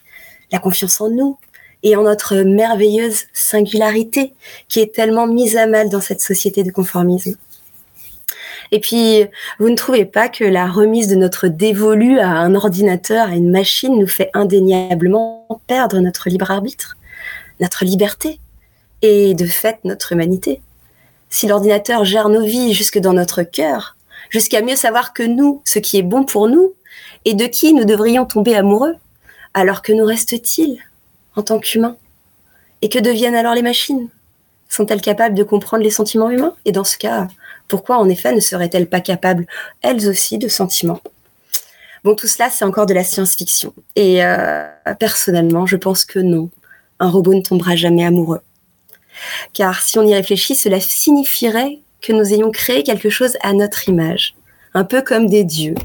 la 0.51 0.60
confiance 0.60 1.01
en 1.01 1.10
nous, 1.10 1.38
et 1.84 1.96
en 1.96 2.03
notre 2.03 2.36
merveilleuse 2.38 3.25
singularité 3.34 4.34
qui 4.67 4.79
est 4.79 4.93
tellement 4.93 5.27
mise 5.27 5.57
à 5.57 5.67
mal 5.67 5.89
dans 5.89 6.01
cette 6.01 6.22
société 6.22 6.63
de 6.63 6.72
conformisme. 6.72 7.36
Et 8.72 8.79
puis, 8.79 9.25
vous 9.60 9.69
ne 9.69 9.75
trouvez 9.75 10.05
pas 10.05 10.27
que 10.27 10.43
la 10.43 10.67
remise 10.67 11.07
de 11.07 11.15
notre 11.15 11.48
dévolu 11.48 12.19
à 12.19 12.29
un 12.29 12.53
ordinateur, 12.55 13.29
à 13.29 13.36
une 13.36 13.51
machine, 13.51 13.98
nous 13.98 14.07
fait 14.07 14.29
indéniablement 14.34 15.62
perdre 15.67 16.00
notre 16.00 16.29
libre 16.29 16.51
arbitre, 16.51 16.98
notre 17.60 17.86
liberté 17.86 18.39
et 19.01 19.34
de 19.36 19.46
fait 19.46 19.79
notre 19.84 20.12
humanité? 20.12 20.62
Si 21.29 21.48
l'ordinateur 21.48 22.03
gère 22.03 22.29
nos 22.29 22.43
vies 22.43 22.74
jusque 22.74 23.00
dans 23.00 23.13
notre 23.13 23.43
cœur, 23.43 23.96
jusqu'à 24.29 24.62
mieux 24.62 24.75
savoir 24.75 25.13
que 25.13 25.24
nous, 25.24 25.62
ce 25.63 25.79
qui 25.79 25.98
est 25.98 26.03
bon 26.03 26.24
pour 26.24 26.50
nous, 26.50 26.74
et 27.25 27.34
de 27.34 27.46
qui 27.46 27.74
nous 27.74 27.86
devrions 27.86 28.25
tomber 28.25 28.55
amoureux, 28.55 28.96
alors 29.53 29.81
que 29.81 29.93
nous 29.93 30.05
reste-t-il? 30.05 30.79
En 31.38 31.44
tant 31.44 31.60
qu'humains 31.60 31.96
Et 32.82 32.89
que 32.89 33.00
deviennent 33.00 33.36
alors 33.36 33.53
les 33.53 33.62
machines? 33.62 34.10
Sont-elles 34.70 35.01
capables 35.01 35.36
de 35.36 35.44
comprendre 35.44 35.84
les 35.84 35.91
sentiments 35.91 36.29
humains? 36.29 36.56
Et 36.65 36.72
dans 36.74 36.84
ce 36.84 36.98
cas, 36.98 37.27
pourquoi 37.67 37.98
en 37.98 38.10
effet 38.10 38.34
ne 38.34 38.41
seraient-elles 38.41 38.89
pas 38.89 39.00
capables, 39.00 39.46
elles 39.82 40.10
aussi, 40.10 40.38
de 40.38 40.50
sentiments? 40.50 41.00
Bon, 42.03 42.16
tout 42.16 42.27
cela, 42.27 42.50
c'est 42.50 42.66
encore 42.66 42.85
de 42.85 42.94
la 42.94 43.03
science-fiction. 43.03 43.74
Et 43.96 44.24
euh, 44.24 44.66
personnellement, 45.00 45.66
je 45.66 45.77
pense 45.77 46.05
que 46.05 46.20
non, 46.20 46.50
un 47.00 47.09
robot 47.09 47.33
ne 47.33 47.42
tombera 47.42 47.75
jamais 47.75 48.05
amoureux. 48.05 48.42
Car 49.53 49.81
si 49.81 49.98
on 49.98 50.03
y 50.03 50.14
réfléchit, 50.14 50.55
cela 50.55 50.79
signifierait 50.79 51.79
que 52.01 52.14
nous 52.14 52.33
ayons 52.33 52.51
créé 52.51 52.83
quelque 52.83 53.09
chose 53.09 53.38
à 53.42 53.53
notre 53.53 53.90
image, 53.90 54.35
un 54.74 54.83
peu 54.83 55.01
comme 55.01 55.27
des 55.27 55.44
dieux. 55.44 55.75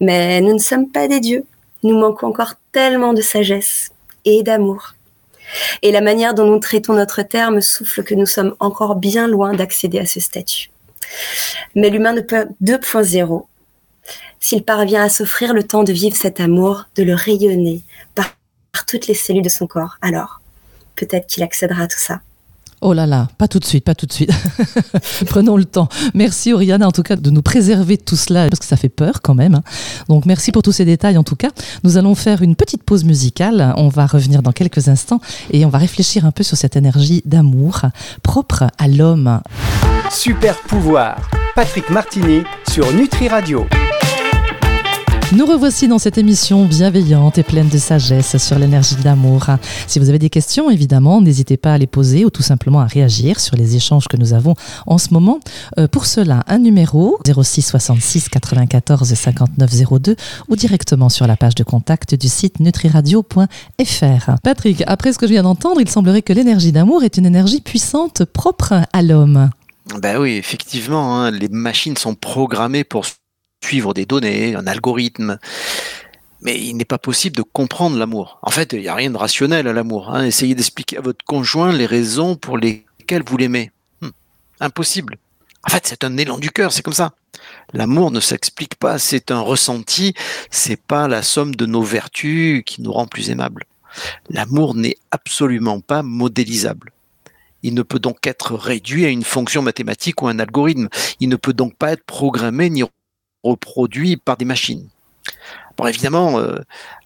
Mais 0.00 0.40
nous 0.40 0.52
ne 0.52 0.58
sommes 0.58 0.90
pas 0.90 1.08
des 1.08 1.20
dieux. 1.20 1.44
Nous 1.82 1.98
manquons 1.98 2.28
encore 2.28 2.54
tellement 2.72 3.12
de 3.12 3.22
sagesse, 3.22 3.90
et 4.24 4.42
d'amour. 4.42 4.94
Et 5.82 5.92
la 5.92 6.00
manière 6.00 6.34
dont 6.34 6.46
nous 6.46 6.58
traitons 6.58 6.94
notre 6.94 7.22
terre 7.22 7.50
me 7.50 7.60
souffle 7.60 8.02
que 8.02 8.14
nous 8.14 8.26
sommes 8.26 8.54
encore 8.60 8.96
bien 8.96 9.26
loin 9.26 9.54
d'accéder 9.54 9.98
à 9.98 10.06
ce 10.06 10.20
statut. 10.20 10.70
Mais 11.74 11.90
l'humain 11.90 12.14
2.0, 12.14 13.46
s'il 14.40 14.64
parvient 14.64 15.02
à 15.02 15.08
s'offrir 15.08 15.54
le 15.54 15.62
temps 15.62 15.84
de 15.84 15.92
vivre 15.92 16.16
cet 16.16 16.40
amour, 16.40 16.84
de 16.96 17.02
le 17.02 17.14
rayonner 17.14 17.82
par 18.14 18.34
toutes 18.86 19.06
les 19.06 19.14
cellules 19.14 19.42
de 19.42 19.48
son 19.48 19.66
corps, 19.66 19.96
alors 20.00 20.40
peut-être 20.96 21.26
qu'il 21.26 21.42
accédera 21.42 21.84
à 21.84 21.86
tout 21.86 21.98
ça. 21.98 22.20
Oh 22.80 22.92
là 22.92 23.06
là, 23.06 23.28
pas 23.38 23.48
tout 23.48 23.58
de 23.58 23.64
suite, 23.64 23.84
pas 23.84 23.94
tout 23.94 24.06
de 24.06 24.12
suite. 24.12 24.30
Prenons 25.26 25.56
le 25.56 25.64
temps. 25.64 25.88
Merci 26.14 26.52
Oriana 26.52 26.86
en 26.86 26.92
tout 26.92 27.02
cas 27.02 27.16
de 27.16 27.30
nous 27.30 27.42
préserver 27.42 27.96
de 27.96 28.02
tout 28.02 28.16
cela 28.16 28.48
parce 28.48 28.60
que 28.60 28.66
ça 28.66 28.76
fait 28.76 28.88
peur 28.88 29.20
quand 29.20 29.34
même. 29.34 29.56
Hein. 29.56 29.62
Donc 30.08 30.26
merci 30.26 30.52
pour 30.52 30.62
tous 30.62 30.72
ces 30.72 30.84
détails 30.84 31.18
en 31.18 31.24
tout 31.24 31.34
cas. 31.34 31.50
Nous 31.82 31.96
allons 31.96 32.14
faire 32.14 32.42
une 32.42 32.54
petite 32.54 32.84
pause 32.84 33.04
musicale. 33.04 33.74
On 33.76 33.88
va 33.88 34.06
revenir 34.06 34.42
dans 34.42 34.52
quelques 34.52 34.88
instants 34.88 35.20
et 35.50 35.64
on 35.64 35.68
va 35.68 35.78
réfléchir 35.78 36.24
un 36.24 36.30
peu 36.30 36.44
sur 36.44 36.56
cette 36.56 36.76
énergie 36.76 37.22
d'amour 37.24 37.82
propre 38.22 38.68
à 38.78 38.86
l'homme. 38.86 39.40
Super 40.10 40.56
pouvoir. 40.62 41.30
Patrick 41.56 41.90
Martini 41.90 42.42
sur 42.70 42.92
Nutri 42.92 43.28
Radio. 43.28 43.66
Nous 45.34 45.44
revoici 45.44 45.88
dans 45.88 45.98
cette 45.98 46.16
émission 46.16 46.64
bienveillante 46.64 47.36
et 47.36 47.42
pleine 47.42 47.68
de 47.68 47.76
sagesse 47.76 48.38
sur 48.38 48.58
l'énergie 48.58 48.96
de 48.96 49.04
l'amour. 49.04 49.44
Si 49.86 49.98
vous 49.98 50.08
avez 50.08 50.18
des 50.18 50.30
questions, 50.30 50.70
évidemment, 50.70 51.20
n'hésitez 51.20 51.58
pas 51.58 51.74
à 51.74 51.78
les 51.78 51.86
poser 51.86 52.24
ou 52.24 52.30
tout 52.30 52.42
simplement 52.42 52.80
à 52.80 52.86
réagir 52.86 53.38
sur 53.38 53.54
les 53.54 53.76
échanges 53.76 54.08
que 54.08 54.16
nous 54.16 54.32
avons 54.32 54.54
en 54.86 54.96
ce 54.96 55.12
moment. 55.12 55.38
Euh, 55.78 55.86
pour 55.86 56.06
cela, 56.06 56.44
un 56.46 56.58
numéro 56.58 57.18
06 57.26 57.60
66 57.60 58.30
94 58.30 59.12
59 59.12 59.70
02 60.00 60.16
ou 60.48 60.56
directement 60.56 61.10
sur 61.10 61.26
la 61.26 61.36
page 61.36 61.54
de 61.54 61.62
contact 61.62 62.14
du 62.14 62.28
site 62.28 62.58
nutriradio.fr. 62.58 64.30
Patrick, 64.42 64.82
après 64.86 65.12
ce 65.12 65.18
que 65.18 65.26
je 65.26 65.32
viens 65.32 65.42
d'entendre, 65.42 65.82
il 65.82 65.90
semblerait 65.90 66.22
que 66.22 66.32
l'énergie 66.32 66.72
d'amour 66.72 67.04
est 67.04 67.18
une 67.18 67.26
énergie 67.26 67.60
puissante 67.60 68.24
propre 68.24 68.80
à 68.94 69.02
l'homme. 69.02 69.50
Ben 70.00 70.18
oui, 70.18 70.36
effectivement, 70.36 71.18
hein, 71.18 71.30
les 71.30 71.48
machines 71.48 71.98
sont 71.98 72.14
programmées 72.14 72.84
pour 72.84 73.04
suivre 73.62 73.94
des 73.94 74.06
données, 74.06 74.54
un 74.54 74.66
algorithme. 74.66 75.38
Mais 76.40 76.60
il 76.60 76.76
n'est 76.76 76.84
pas 76.84 76.98
possible 76.98 77.36
de 77.36 77.42
comprendre 77.42 77.96
l'amour. 77.96 78.38
En 78.42 78.50
fait, 78.50 78.72
il 78.72 78.80
n'y 78.80 78.88
a 78.88 78.94
rien 78.94 79.10
de 79.10 79.16
rationnel 79.16 79.66
à 79.66 79.72
l'amour. 79.72 80.10
Hein. 80.10 80.24
Essayez 80.24 80.54
d'expliquer 80.54 80.98
à 80.98 81.00
votre 81.00 81.24
conjoint 81.24 81.72
les 81.72 81.86
raisons 81.86 82.36
pour 82.36 82.58
lesquelles 82.58 83.24
vous 83.26 83.36
l'aimez. 83.36 83.72
Hmm. 84.00 84.10
Impossible. 84.60 85.18
En 85.64 85.70
fait, 85.70 85.86
c'est 85.86 86.04
un 86.04 86.16
élan 86.16 86.38
du 86.38 86.50
cœur, 86.50 86.72
c'est 86.72 86.82
comme 86.82 86.94
ça. 86.94 87.12
L'amour 87.72 88.10
ne 88.10 88.20
s'explique 88.20 88.76
pas, 88.76 88.98
c'est 88.98 89.30
un 89.30 89.40
ressenti, 89.40 90.14
c'est 90.50 90.80
pas 90.80 91.08
la 91.08 91.22
somme 91.22 91.54
de 91.54 91.66
nos 91.66 91.82
vertus 91.82 92.62
qui 92.64 92.82
nous 92.82 92.92
rend 92.92 93.06
plus 93.06 93.30
aimables. 93.30 93.64
L'amour 94.30 94.74
n'est 94.74 94.96
absolument 95.10 95.80
pas 95.80 96.02
modélisable. 96.02 96.92
Il 97.62 97.74
ne 97.74 97.82
peut 97.82 97.98
donc 97.98 98.26
être 98.26 98.54
réduit 98.54 99.04
à 99.04 99.08
une 99.08 99.24
fonction 99.24 99.62
mathématique 99.62 100.22
ou 100.22 100.28
un 100.28 100.38
algorithme. 100.38 100.88
Il 101.18 101.28
ne 101.28 101.36
peut 101.36 101.52
donc 101.52 101.74
pas 101.74 101.92
être 101.92 102.04
programmé 102.04 102.70
ni 102.70 102.84
reproduit 103.42 104.16
par 104.16 104.36
des 104.36 104.44
machines. 104.44 104.88
Bon, 105.76 105.86
évidemment, 105.86 106.40
euh, 106.40 106.56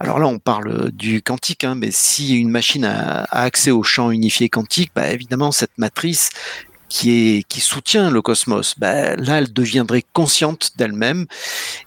alors 0.01 0.19
là, 0.19 0.27
on 0.27 0.39
parle 0.39 0.91
du 0.93 1.21
quantique, 1.21 1.65
hein, 1.65 1.75
mais 1.75 1.91
si 1.91 2.39
une 2.39 2.49
machine 2.49 2.87
a, 2.87 3.25
accès 3.25 3.71
au 3.71 3.83
champ 3.83 4.11
unifié 4.11 4.49
quantique, 4.49 4.93
bah, 4.95 5.13
évidemment, 5.13 5.53
cette 5.53 5.77
matrice 5.77 6.31
qui, 6.89 7.11
est, 7.11 7.43
qui 7.43 7.61
soutient 7.61 8.11
le 8.11 8.23
cosmos, 8.23 8.75
bah, 8.79 9.15
là, 9.17 9.39
elle 9.39 9.53
deviendrait 9.53 10.05
consciente 10.15 10.71
d'elle-même 10.77 11.27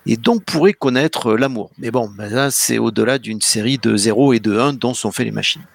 et 0.05 0.15
donc 0.15 0.43
pourrait 0.45 0.73
connaître 0.73 1.33
l'amour. 1.33 1.71
Mais 1.79 1.89
bon, 1.89 2.07
bah, 2.15 2.29
là, 2.29 2.51
c'est 2.51 2.77
au-delà 2.77 3.17
d'une 3.17 3.41
série 3.41 3.79
de 3.79 3.97
0 3.97 4.33
et 4.33 4.39
de 4.39 4.55
1 4.55 4.73
dont 4.73 4.93
sont 4.93 5.11
faites 5.11 5.25
les 5.25 5.31
machines. 5.31 5.65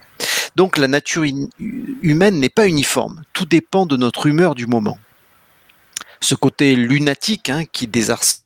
Donc 0.55 0.79
la 0.79 0.89
nature 0.89 1.25
humaine 1.59 2.39
n'est 2.39 2.49
pas 2.49 2.69
uniforme, 2.69 3.23
tout 3.33 3.47
dépend 3.47 3.87
de 3.87 3.97
notre 3.97 4.27
humeur 4.27 4.55
du 4.55 4.67
moment. 4.67 4.99
Ce 6.21 6.35
côté 6.35 6.77
lunatique 6.77 7.49
hein, 7.49 7.65
qui 7.65 7.87
désarçonne 7.87 8.43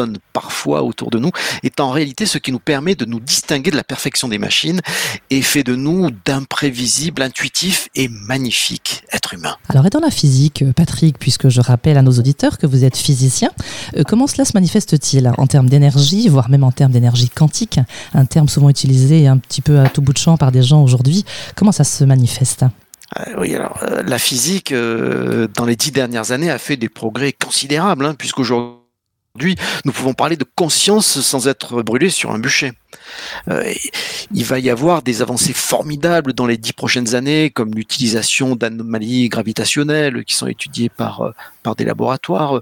sonne 0.00 0.18
parfois 0.32 0.82
autour 0.82 1.10
de 1.10 1.18
nous, 1.18 1.30
est 1.62 1.78
en 1.78 1.90
réalité 1.90 2.24
ce 2.24 2.38
qui 2.38 2.52
nous 2.52 2.58
permet 2.58 2.94
de 2.94 3.04
nous 3.04 3.20
distinguer 3.20 3.70
de 3.70 3.76
la 3.76 3.84
perfection 3.84 4.28
des 4.28 4.38
machines 4.38 4.80
et 5.28 5.42
fait 5.42 5.62
de 5.62 5.74
nous 5.74 6.10
d'imprévisibles, 6.24 7.20
intuitifs 7.20 7.88
et 7.94 8.08
magnifiques 8.08 9.02
êtres 9.12 9.34
humains. 9.34 9.56
Alors, 9.68 9.84
et 9.84 9.90
dans 9.90 10.00
la 10.00 10.10
physique, 10.10 10.64
Patrick, 10.74 11.18
puisque 11.18 11.50
je 11.50 11.60
rappelle 11.60 11.98
à 11.98 12.02
nos 12.02 12.12
auditeurs 12.12 12.56
que 12.56 12.66
vous 12.66 12.84
êtes 12.84 12.96
physicien, 12.96 13.50
euh, 13.96 14.02
comment 14.08 14.26
cela 14.26 14.46
se 14.46 14.52
manifeste-t-il 14.54 15.30
en 15.36 15.46
termes 15.46 15.68
d'énergie, 15.68 16.28
voire 16.28 16.48
même 16.48 16.64
en 16.64 16.72
termes 16.72 16.92
d'énergie 16.92 17.28
quantique, 17.28 17.78
un 18.14 18.24
terme 18.24 18.48
souvent 18.48 18.70
utilisé 18.70 19.26
un 19.26 19.36
petit 19.36 19.60
peu 19.60 19.80
à 19.80 19.88
tout 19.90 20.00
bout 20.00 20.14
de 20.14 20.18
champ 20.18 20.38
par 20.38 20.50
des 20.50 20.62
gens 20.62 20.82
aujourd'hui 20.82 21.24
Comment 21.56 21.72
ça 21.72 21.84
se 21.84 22.04
manifeste? 22.04 22.64
Euh, 23.18 23.34
oui, 23.38 23.54
alors 23.54 23.78
euh, 23.82 24.02
la 24.04 24.18
physique, 24.18 24.72
euh, 24.72 25.48
dans 25.48 25.64
les 25.64 25.76
dix 25.76 25.90
dernières 25.90 26.30
années, 26.30 26.50
a 26.50 26.58
fait 26.58 26.76
des 26.76 26.88
progrès 26.88 27.32
considérables, 27.32 28.06
hein, 28.06 28.14
puisqu'aujourd'hui, 28.14 28.79
nous 29.84 29.92
pouvons 29.92 30.12
parler 30.12 30.36
de 30.36 30.44
conscience 30.56 31.20
sans 31.20 31.46
être 31.46 31.82
brûlé 31.82 32.10
sur 32.10 32.32
un 32.32 32.40
bûcher. 32.40 32.72
Euh, 33.48 33.72
il 34.34 34.44
va 34.44 34.58
y 34.58 34.68
avoir 34.70 35.02
des 35.02 35.22
avancées 35.22 35.52
formidables 35.52 36.32
dans 36.32 36.46
les 36.46 36.56
dix 36.56 36.72
prochaines 36.72 37.14
années, 37.14 37.50
comme 37.50 37.72
l'utilisation 37.72 38.56
d'anomalies 38.56 39.28
gravitationnelles 39.28 40.24
qui 40.24 40.34
sont 40.34 40.48
étudiées 40.48 40.88
par, 40.88 41.22
euh, 41.22 41.74
des 41.78 41.84
laboratoires 41.84 42.60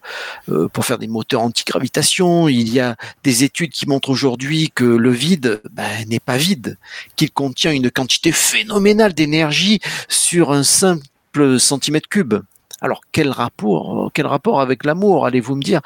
euh, 0.50 0.68
pour 0.68 0.84
faire 0.84 0.98
des 0.98 1.06
moteurs 1.06 1.40
anti-gravitation. 1.40 2.48
Il 2.48 2.70
y 2.70 2.80
a 2.80 2.96
des 3.24 3.44
études 3.44 3.70
qui 3.70 3.88
montrent 3.88 4.10
aujourd'hui 4.10 4.70
que 4.74 4.84
le 4.84 5.10
vide 5.10 5.62
ben, 5.72 6.06
n'est 6.06 6.20
pas 6.20 6.36
vide, 6.36 6.76
qu'il 7.16 7.30
contient 7.30 7.72
une 7.72 7.90
quantité 7.90 8.30
phénoménale 8.30 9.14
d'énergie 9.14 9.80
sur 10.08 10.52
un 10.52 10.64
simple 10.64 11.58
centimètre 11.58 12.10
cube. 12.10 12.34
Alors 12.82 13.00
quel 13.10 13.30
rapport 13.30 14.60
avec 14.60 14.84
l'amour, 14.84 15.24
allez-vous 15.24 15.56
me 15.56 15.62
dire? 15.62 15.80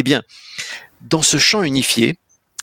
Eh 0.00 0.02
bien, 0.02 0.22
dans 1.02 1.22
ce 1.22 1.38
champ 1.38 1.62
unifié, 1.62 2.18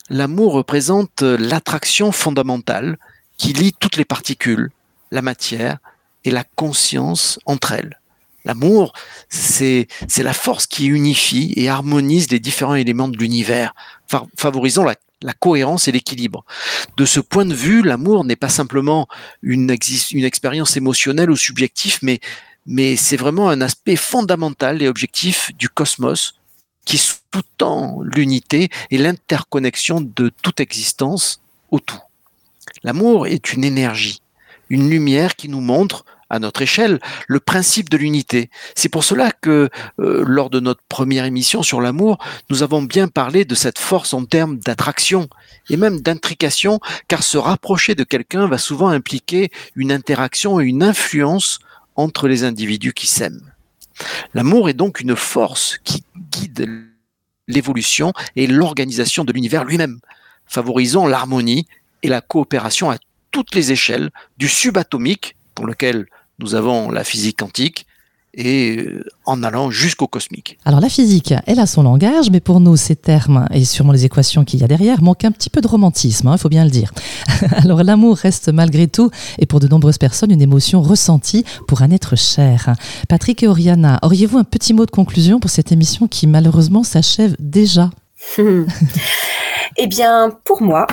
l'amour 0.10 0.54
représente 0.54 1.21
l'attraction 1.21 2.12
fondamentale 2.12 2.97
qui 3.38 3.54
lie 3.54 3.73
toutes 3.80 3.97
les 3.97 4.06
particules, 4.06 4.71
la 5.12 5.21
matière 5.21 5.78
et 6.23 6.32
la 6.32 6.43
conscience 6.43 7.39
entre 7.45 7.73
elles. 7.73 8.00
L'amour, 8.43 8.93
c'est 9.30 9.88
la 10.17 10.34
force 10.34 10.67
qui 10.67 10.88
unifie 10.88 11.54
et 11.58 11.69
harmonise 11.69 12.32
les 12.32 12.39
différents 12.39 12.76
éléments 12.76 13.10
de 13.10 13.17
l'univers, 13.17 13.76
favorisant 14.38 14.84
la, 14.84 14.95
la 15.21 15.34
cohérence 15.34 15.88
et 15.88 15.91
l'équilibre. 15.91 16.45
De 16.95 17.06
ce 17.06 17.19
point 17.19 17.45
de 17.45 17.54
vue, 17.54 17.84
l'amour 17.84 18.23
n'est 18.23 18.36
pas 18.36 18.50
simplement 18.50 19.08
une, 19.41 19.76
une 20.12 20.26
expérience 20.26 20.78
émotionnelle 20.78 21.30
ou 21.30 21.36
subjective, 21.36 22.00
mais, 22.02 22.19
mais 22.65 22.95
c'est 22.95 23.17
vraiment 23.17 23.50
un 23.50 23.62
aspect 23.62 23.95
fondamental 23.95 24.82
et 24.82 24.88
objectif 24.88 25.52
du 25.56 25.69
cosmos, 25.69 26.36
qui 26.86 27.02
sous-tend 27.33 27.99
l'unité 28.01 28.69
et 28.91 28.97
l'interconnexion 28.97 30.01
de 30.01 30.31
toute 30.41 30.59
existence 30.59 31.41
au 31.71 31.79
tout. 31.79 31.99
L'amour 32.83 33.27
est 33.27 33.53
une 33.53 33.63
énergie, 33.63 34.21
une 34.69 34.89
lumière 34.89 35.35
qui 35.35 35.49
nous 35.49 35.61
montre 35.61 36.05
à 36.29 36.39
notre 36.39 36.61
échelle 36.61 36.99
le 37.27 37.39
principe 37.39 37.89
de 37.89 37.97
l'unité. 37.97 38.49
C'est 38.75 38.89
pour 38.89 39.03
cela 39.03 39.31
que 39.31 39.69
euh, 39.99 40.23
lors 40.27 40.49
de 40.49 40.59
notre 40.59 40.81
première 40.89 41.25
émission 41.25 41.63
sur 41.63 41.81
l'amour, 41.81 42.17
nous 42.49 42.63
avons 42.63 42.81
bien 42.81 43.07
parlé 43.07 43.45
de 43.45 43.55
cette 43.55 43.79
force 43.79 44.13
en 44.13 44.25
termes 44.25 44.57
d'attraction 44.57 45.29
et 45.69 45.77
même 45.77 46.01
d'intrication, 46.01 46.79
car 47.07 47.23
se 47.23 47.37
rapprocher 47.37 47.95
de 47.95 48.03
quelqu'un 48.03 48.47
va 48.47 48.57
souvent 48.57 48.89
impliquer 48.89 49.51
une 49.75 49.91
interaction 49.91 50.59
et 50.59 50.65
une 50.65 50.83
influence 50.83 51.59
entre 51.95 52.27
les 52.27 52.43
individus 52.43 52.93
qui 52.93 53.07
s'aiment. 53.07 53.53
L'amour 54.33 54.69
est 54.69 54.73
donc 54.73 54.99
une 54.99 55.15
force 55.15 55.79
qui 55.83 56.03
guide 56.31 56.87
l'évolution 57.47 58.13
et 58.36 58.47
l'organisation 58.47 59.23
de 59.23 59.33
l'univers 59.33 59.65
lui-même, 59.65 59.99
favorisant 60.45 61.07
l'harmonie 61.07 61.67
et 62.03 62.07
la 62.07 62.21
coopération 62.21 62.91
à 62.91 62.97
toutes 63.31 63.55
les 63.55 63.71
échelles, 63.71 64.10
du 64.38 64.47
subatomique, 64.47 65.36
pour 65.55 65.65
lequel 65.65 66.07
nous 66.39 66.55
avons 66.55 66.89
la 66.89 67.03
physique 67.03 67.39
quantique, 67.39 67.86
et 68.38 68.78
euh, 68.78 69.04
en 69.26 69.43
allant 69.43 69.71
jusqu'au 69.71 70.08
cosmique. 70.08 70.58
Alors 70.63 70.80
la 70.80 70.89
physique, 70.89 71.34
elle 71.45 71.60
a 71.60 71.65
son 71.65 71.84
langage, 71.84 72.30
mais 72.32 72.39
pour 72.39 72.60
nous, 72.60 72.78
ces 72.78 72.95
termes 72.95 73.47
et 73.52 73.65
sûrement 73.65 73.91
les 73.91 74.06
équations 74.06 74.45
qu'il 74.45 74.62
y 74.62 74.63
a 74.63 74.67
derrière 74.67 75.02
manquent 75.02 75.26
un 75.26 75.32
petit 75.32 75.50
peu 75.50 75.60
de 75.60 75.67
romantisme, 75.67 76.28
il 76.28 76.32
hein, 76.32 76.38
faut 76.38 76.50
bien 76.50 76.63
le 76.63 76.71
dire. 76.71 76.93
Alors 77.58 77.84
l'amour 77.84 78.15
reste 78.15 78.50
malgré 78.50 78.88
tout, 78.88 79.10
et 79.39 79.45
pour 79.45 79.60
de 79.60 79.67
nombreuses 79.67 79.97
personnes, 79.97 80.32
une 80.32 80.41
émotion 80.41 80.82
ressentie 80.82 81.43
pour 81.67 81.82
un 81.82 81.91
être 81.91 82.15
cher. 82.15 82.73
Patrick 83.10 83.43
et 83.43 83.47
Oriana, 83.47 84.00
auriez-vous 84.04 84.38
un 84.38 84.43
petit 84.43 84.73
mot 84.73 84.86
de 84.86 84.91
conclusion 84.91 85.39
pour 85.39 85.50
cette 85.50 85.71
émission 85.71 86.08
qui 86.08 86.28
malheureusement 86.28 86.84
s'achève 86.84 87.36
déjà? 87.39 87.89
Eh 89.80 89.86
bien, 89.86 90.32
pour 90.43 90.63
moi, 90.63 90.88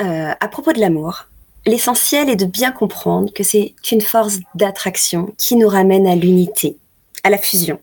euh, 0.00 0.32
à 0.38 0.48
propos 0.48 0.72
de 0.72 0.78
l'amour, 0.78 1.26
l'essentiel 1.66 2.30
est 2.30 2.36
de 2.36 2.46
bien 2.46 2.70
comprendre 2.70 3.32
que 3.32 3.42
c'est 3.42 3.74
une 3.90 4.00
force 4.00 4.38
d'attraction 4.54 5.34
qui 5.36 5.56
nous 5.56 5.68
ramène 5.68 6.06
à 6.06 6.14
l'unité, 6.14 6.76
à 7.24 7.30
la 7.30 7.38
fusion. 7.38 7.78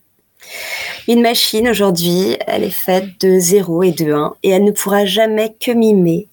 Une 1.08 1.22
machine 1.22 1.68
aujourd'hui, 1.68 2.38
elle 2.48 2.64
est 2.64 2.70
faite 2.70 3.20
de 3.20 3.40
0 3.40 3.84
et 3.84 3.92
de 3.92 4.12
1 4.12 4.36
et 4.44 4.50
elle 4.50 4.64
ne 4.64 4.72
pourra 4.72 5.06
jamais 5.06 5.56
que 5.60 5.72
mimer 5.72 6.28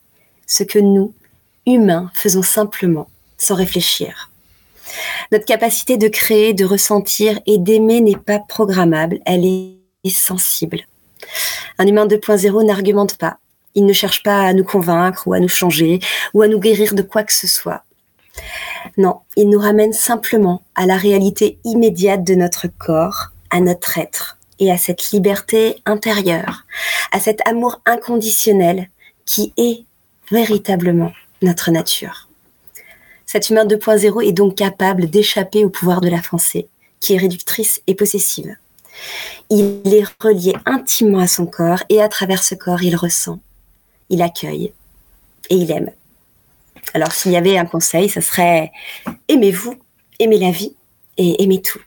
ce 0.46 0.62
que 0.62 0.78
nous, 0.78 1.14
humains, 1.66 2.10
faisons 2.14 2.42
simplement, 2.42 3.08
sans 3.38 3.54
réfléchir. 3.54 4.30
Notre 5.32 5.46
capacité 5.46 5.96
de 5.96 6.08
créer, 6.08 6.54
de 6.54 6.64
ressentir 6.64 7.40
et 7.46 7.58
d'aimer 7.58 8.00
n'est 8.00 8.16
pas 8.16 8.38
programmable, 8.38 9.20
elle 9.26 9.44
est 9.44 10.10
sensible. 10.10 10.80
Un 11.78 11.86
humain 11.86 12.06
2.0 12.06 12.66
n'argumente 12.66 13.16
pas, 13.16 13.38
il 13.74 13.86
ne 13.86 13.92
cherche 13.92 14.22
pas 14.22 14.42
à 14.42 14.52
nous 14.52 14.64
convaincre 14.64 15.26
ou 15.26 15.32
à 15.32 15.40
nous 15.40 15.48
changer 15.48 15.98
ou 16.32 16.42
à 16.42 16.48
nous 16.48 16.60
guérir 16.60 16.94
de 16.94 17.02
quoi 17.02 17.24
que 17.24 17.32
ce 17.32 17.46
soit. 17.46 17.82
Non, 18.96 19.20
il 19.36 19.48
nous 19.48 19.58
ramène 19.58 19.92
simplement 19.92 20.62
à 20.74 20.86
la 20.86 20.96
réalité 20.96 21.58
immédiate 21.64 22.24
de 22.24 22.34
notre 22.34 22.68
corps, 22.68 23.30
à 23.50 23.60
notre 23.60 23.98
être 23.98 24.38
et 24.58 24.70
à 24.70 24.76
cette 24.76 25.10
liberté 25.10 25.76
intérieure, 25.84 26.64
à 27.12 27.20
cet 27.20 27.46
amour 27.46 27.80
inconditionnel 27.86 28.88
qui 29.24 29.52
est 29.56 29.84
véritablement 30.30 31.12
notre 31.42 31.70
nature. 31.70 32.28
Cet 33.26 33.50
humain 33.50 33.64
2.0 33.64 34.26
est 34.26 34.32
donc 34.32 34.54
capable 34.54 35.10
d'échapper 35.10 35.64
au 35.64 35.70
pouvoir 35.70 36.00
de 36.00 36.08
la 36.08 36.20
pensée, 36.20 36.68
qui 37.00 37.14
est 37.14 37.18
réductrice 37.18 37.82
et 37.86 37.94
possessive. 37.94 38.56
Il 39.50 39.80
est 39.84 40.04
relié 40.20 40.54
intimement 40.66 41.18
à 41.18 41.26
son 41.26 41.46
corps 41.46 41.82
et 41.88 42.00
à 42.00 42.08
travers 42.08 42.42
ce 42.42 42.54
corps, 42.54 42.82
il 42.82 42.96
ressent, 42.96 43.40
il 44.08 44.22
accueille 44.22 44.72
et 45.50 45.56
il 45.56 45.70
aime. 45.70 45.90
Alors 46.92 47.12
s'il 47.12 47.32
y 47.32 47.36
avait 47.36 47.56
un 47.56 47.64
conseil, 47.64 48.08
ce 48.08 48.20
serait 48.20 48.70
aimez-vous, 49.28 49.76
aimez 50.18 50.38
la 50.38 50.50
vie 50.50 50.74
et 51.16 51.42
aimez 51.42 51.62
tout. 51.62 51.80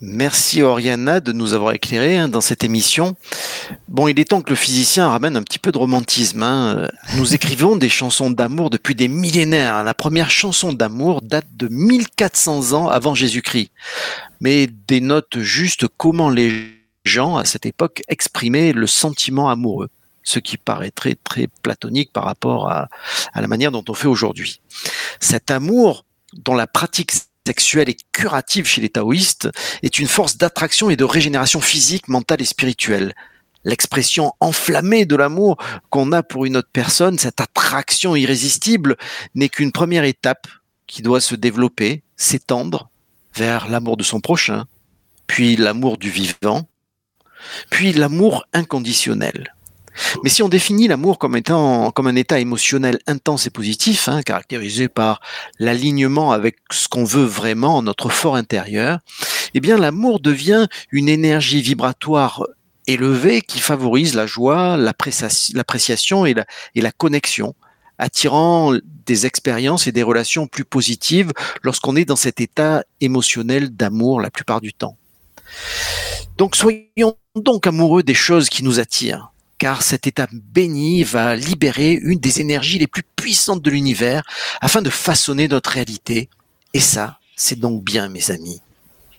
Merci 0.00 0.60
Oriana 0.60 1.20
de 1.20 1.32
nous 1.32 1.54
avoir 1.54 1.72
éclairé 1.72 2.18
hein, 2.18 2.28
dans 2.28 2.42
cette 2.42 2.62
émission. 2.62 3.16
Bon, 3.88 4.06
il 4.06 4.20
est 4.20 4.26
temps 4.26 4.42
que 4.42 4.50
le 4.50 4.56
physicien 4.56 5.08
ramène 5.08 5.36
un 5.36 5.42
petit 5.42 5.58
peu 5.58 5.72
de 5.72 5.78
romantisme. 5.78 6.42
Hein. 6.42 6.90
Nous 7.16 7.34
écrivons 7.36 7.76
des 7.76 7.88
chansons 7.88 8.30
d'amour 8.30 8.68
depuis 8.68 8.94
des 8.94 9.08
millénaires. 9.08 9.82
La 9.82 9.94
première 9.94 10.30
chanson 10.30 10.72
d'amour 10.72 11.22
date 11.22 11.46
de 11.56 11.68
1400 11.68 12.72
ans 12.72 12.88
avant 12.88 13.14
Jésus-Christ, 13.14 13.70
mais 14.40 14.66
dénote 14.66 15.38
juste 15.38 15.86
comment 15.96 16.28
les 16.28 16.52
gens 17.04 17.36
à 17.36 17.44
cette 17.44 17.64
époque 17.64 18.02
exprimaient 18.08 18.72
le 18.72 18.86
sentiment 18.86 19.48
amoureux 19.48 19.88
ce 20.24 20.38
qui 20.38 20.56
paraîtrait 20.56 21.16
très 21.22 21.46
platonique 21.62 22.12
par 22.12 22.24
rapport 22.24 22.70
à, 22.70 22.88
la 23.34 23.46
manière 23.46 23.70
dont 23.70 23.84
on 23.88 23.94
fait 23.94 24.08
aujourd'hui. 24.08 24.60
Cet 25.20 25.50
amour 25.50 26.04
dont 26.32 26.54
la 26.54 26.66
pratique 26.66 27.12
sexuelle 27.46 27.90
est 27.90 28.00
curative 28.10 28.66
chez 28.66 28.80
les 28.80 28.88
taoïstes 28.88 29.50
est 29.82 29.98
une 29.98 30.08
force 30.08 30.38
d'attraction 30.38 30.90
et 30.90 30.96
de 30.96 31.04
régénération 31.04 31.60
physique, 31.60 32.08
mentale 32.08 32.40
et 32.42 32.46
spirituelle. 32.46 33.14
L'expression 33.64 34.32
enflammée 34.40 35.04
de 35.04 35.16
l'amour 35.16 35.56
qu'on 35.90 36.12
a 36.12 36.22
pour 36.22 36.46
une 36.46 36.56
autre 36.56 36.70
personne, 36.72 37.18
cette 37.18 37.40
attraction 37.40 38.16
irrésistible, 38.16 38.96
n'est 39.34 39.48
qu'une 39.48 39.72
première 39.72 40.04
étape 40.04 40.48
qui 40.86 41.02
doit 41.02 41.20
se 41.20 41.34
développer, 41.34 42.02
s'étendre 42.16 42.90
vers 43.34 43.68
l'amour 43.68 43.96
de 43.96 44.02
son 44.02 44.20
prochain, 44.20 44.66
puis 45.26 45.56
l'amour 45.56 45.98
du 45.98 46.10
vivant, 46.10 46.68
puis 47.70 47.92
l'amour 47.92 48.46
inconditionnel. 48.52 49.54
Mais 50.22 50.30
si 50.30 50.42
on 50.42 50.48
définit 50.48 50.88
l'amour 50.88 51.18
comme 51.18 51.36
étant 51.36 51.90
comme 51.90 52.06
un 52.06 52.16
état 52.16 52.40
émotionnel 52.40 52.98
intense 53.06 53.46
et 53.46 53.50
positif, 53.50 54.08
hein, 54.08 54.22
caractérisé 54.22 54.88
par 54.88 55.20
l'alignement 55.58 56.32
avec 56.32 56.56
ce 56.70 56.88
qu'on 56.88 57.04
veut 57.04 57.24
vraiment, 57.24 57.82
notre 57.82 58.08
fort 58.08 58.36
intérieur, 58.36 58.98
eh 59.54 59.60
bien 59.60 59.78
l'amour 59.78 60.20
devient 60.20 60.66
une 60.90 61.08
énergie 61.08 61.62
vibratoire 61.62 62.44
élevée 62.86 63.40
qui 63.40 63.60
favorise 63.60 64.14
la 64.14 64.26
joie, 64.26 64.76
l'appréciation 64.76 66.26
et 66.26 66.34
la, 66.34 66.44
et 66.74 66.80
la 66.80 66.92
connexion, 66.92 67.54
attirant 67.98 68.74
des 69.06 69.26
expériences 69.26 69.86
et 69.86 69.92
des 69.92 70.02
relations 70.02 70.46
plus 70.46 70.64
positives 70.64 71.32
lorsqu'on 71.62 71.96
est 71.96 72.04
dans 72.04 72.16
cet 72.16 72.40
état 72.40 72.84
émotionnel 73.00 73.70
d'amour 73.70 74.20
la 74.20 74.30
plupart 74.30 74.60
du 74.60 74.72
temps. 74.72 74.96
Donc 76.36 76.56
soyons 76.56 77.16
donc 77.36 77.66
amoureux 77.66 78.02
des 78.02 78.14
choses 78.14 78.48
qui 78.48 78.64
nous 78.64 78.80
attirent, 78.80 79.32
car 79.58 79.82
cet 79.82 80.06
état 80.06 80.26
béni 80.32 81.04
va 81.04 81.36
libérer 81.36 81.92
une 81.92 82.18
des 82.18 82.40
énergies 82.40 82.78
les 82.78 82.86
plus 82.86 83.02
puissantes 83.16 83.62
de 83.62 83.70
l'univers 83.70 84.22
afin 84.60 84.82
de 84.82 84.90
façonner 84.90 85.48
notre 85.48 85.70
réalité. 85.70 86.28
Et 86.72 86.80
ça, 86.80 87.18
c'est 87.36 87.58
donc 87.58 87.82
bien, 87.82 88.08
mes 88.08 88.30
amis, 88.30 88.60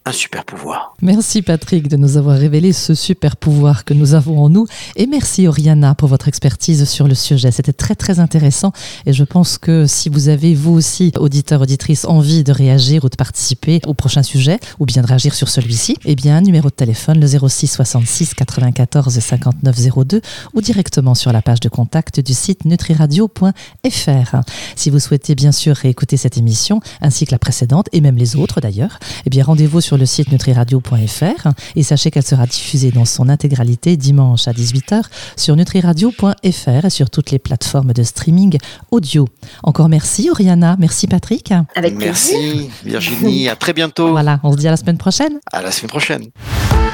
un 0.07 0.11
super 0.11 0.45
pouvoir. 0.45 0.93
Merci 1.01 1.41
Patrick 1.41 1.87
de 1.87 1.97
nous 1.97 2.17
avoir 2.17 2.37
révélé 2.37 2.73
ce 2.73 2.93
super 2.93 3.35
pouvoir 3.35 3.85
que 3.85 3.95
nous 3.95 4.13
avons 4.13 4.39
en 4.39 4.49
nous 4.49 4.67
et 4.95 5.07
merci 5.07 5.47
Oriana 5.47 5.95
pour 5.95 6.09
votre 6.09 6.27
expertise 6.27 6.87
sur 6.87 7.07
le 7.07 7.15
sujet. 7.15 7.49
C'était 7.49 7.73
très 7.73 7.95
très 7.95 8.19
intéressant 8.19 8.71
et 9.07 9.13
je 9.13 9.23
pense 9.23 9.57
que 9.57 9.87
si 9.87 10.09
vous 10.09 10.29
avez 10.29 10.53
vous 10.53 10.73
aussi, 10.73 11.11
auditeurs, 11.17 11.61
auditrices, 11.61 12.05
envie 12.05 12.43
de 12.43 12.51
réagir 12.51 13.03
ou 13.03 13.09
de 13.09 13.15
participer 13.15 13.81
au 13.87 13.95
prochain 13.95 14.21
sujet 14.21 14.59
ou 14.79 14.85
bien 14.85 15.01
de 15.01 15.07
réagir 15.07 15.33
sur 15.33 15.49
celui-ci, 15.49 15.97
eh 16.05 16.15
bien 16.15 16.39
numéro 16.41 16.69
de 16.69 16.75
téléphone 16.75 17.19
le 17.19 17.25
06 17.27 17.67
66 17.67 18.35
94 18.35 19.19
59 19.19 20.05
02 20.05 20.21
ou 20.53 20.61
directement 20.61 21.15
sur 21.15 21.31
la 21.31 21.41
page 21.41 21.61
de 21.61 21.69
contact 21.69 22.19
du 22.19 22.35
site 22.35 22.63
nutriradio.fr. 22.65 24.35
Si 24.75 24.89
vous 24.91 24.99
souhaitez 24.99 25.33
bien 25.33 25.51
sûr 25.51 25.75
réécouter 25.75 26.17
cette 26.17 26.37
émission 26.37 26.79
ainsi 27.01 27.25
que 27.25 27.31
la 27.31 27.39
précédente 27.39 27.89
et 27.91 28.01
même 28.01 28.17
les 28.17 28.35
autres 28.35 28.61
d'ailleurs, 28.61 28.99
eh 29.25 29.31
bien 29.31 29.43
rendez-vous 29.43 29.81
sur 29.95 29.99
le 30.01 30.05
site 30.05 30.29
nutriradio.fr 30.29 31.47
et 31.77 31.83
sachez 31.83 32.11
qu'elle 32.11 32.25
sera 32.25 32.45
diffusée 32.45 32.91
dans 32.91 33.05
son 33.05 33.29
intégralité 33.29 33.95
dimanche 33.95 34.45
à 34.49 34.51
18h 34.51 35.03
sur 35.37 35.55
nutriradio.fr 35.55 36.85
et 36.85 36.89
sur 36.89 37.09
toutes 37.09 37.31
les 37.31 37.39
plateformes 37.39 37.93
de 37.93 38.03
streaming 38.03 38.57
audio. 38.91 39.25
Encore 39.63 39.87
merci 39.87 40.29
Oriana, 40.29 40.75
merci 40.79 41.07
Patrick. 41.07 41.53
Avec 41.75 41.95
Merci 41.95 42.69
Virginie, 42.83 43.47
à 43.47 43.55
très 43.55 43.71
bientôt. 43.71 44.09
Voilà, 44.09 44.41
on 44.43 44.51
se 44.51 44.57
dit 44.57 44.67
à 44.67 44.71
la 44.71 44.77
semaine 44.77 44.97
prochaine. 44.97 45.39
À 45.53 45.61
la 45.61 45.71
semaine 45.71 45.89
prochaine. 45.89 46.25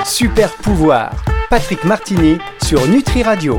Super 0.06 0.54
pouvoir. 0.58 1.26
Patrick 1.50 1.84
Martini 1.84 2.38
sur 2.64 2.88
Nutri 2.88 3.24
Radio. 3.24 3.50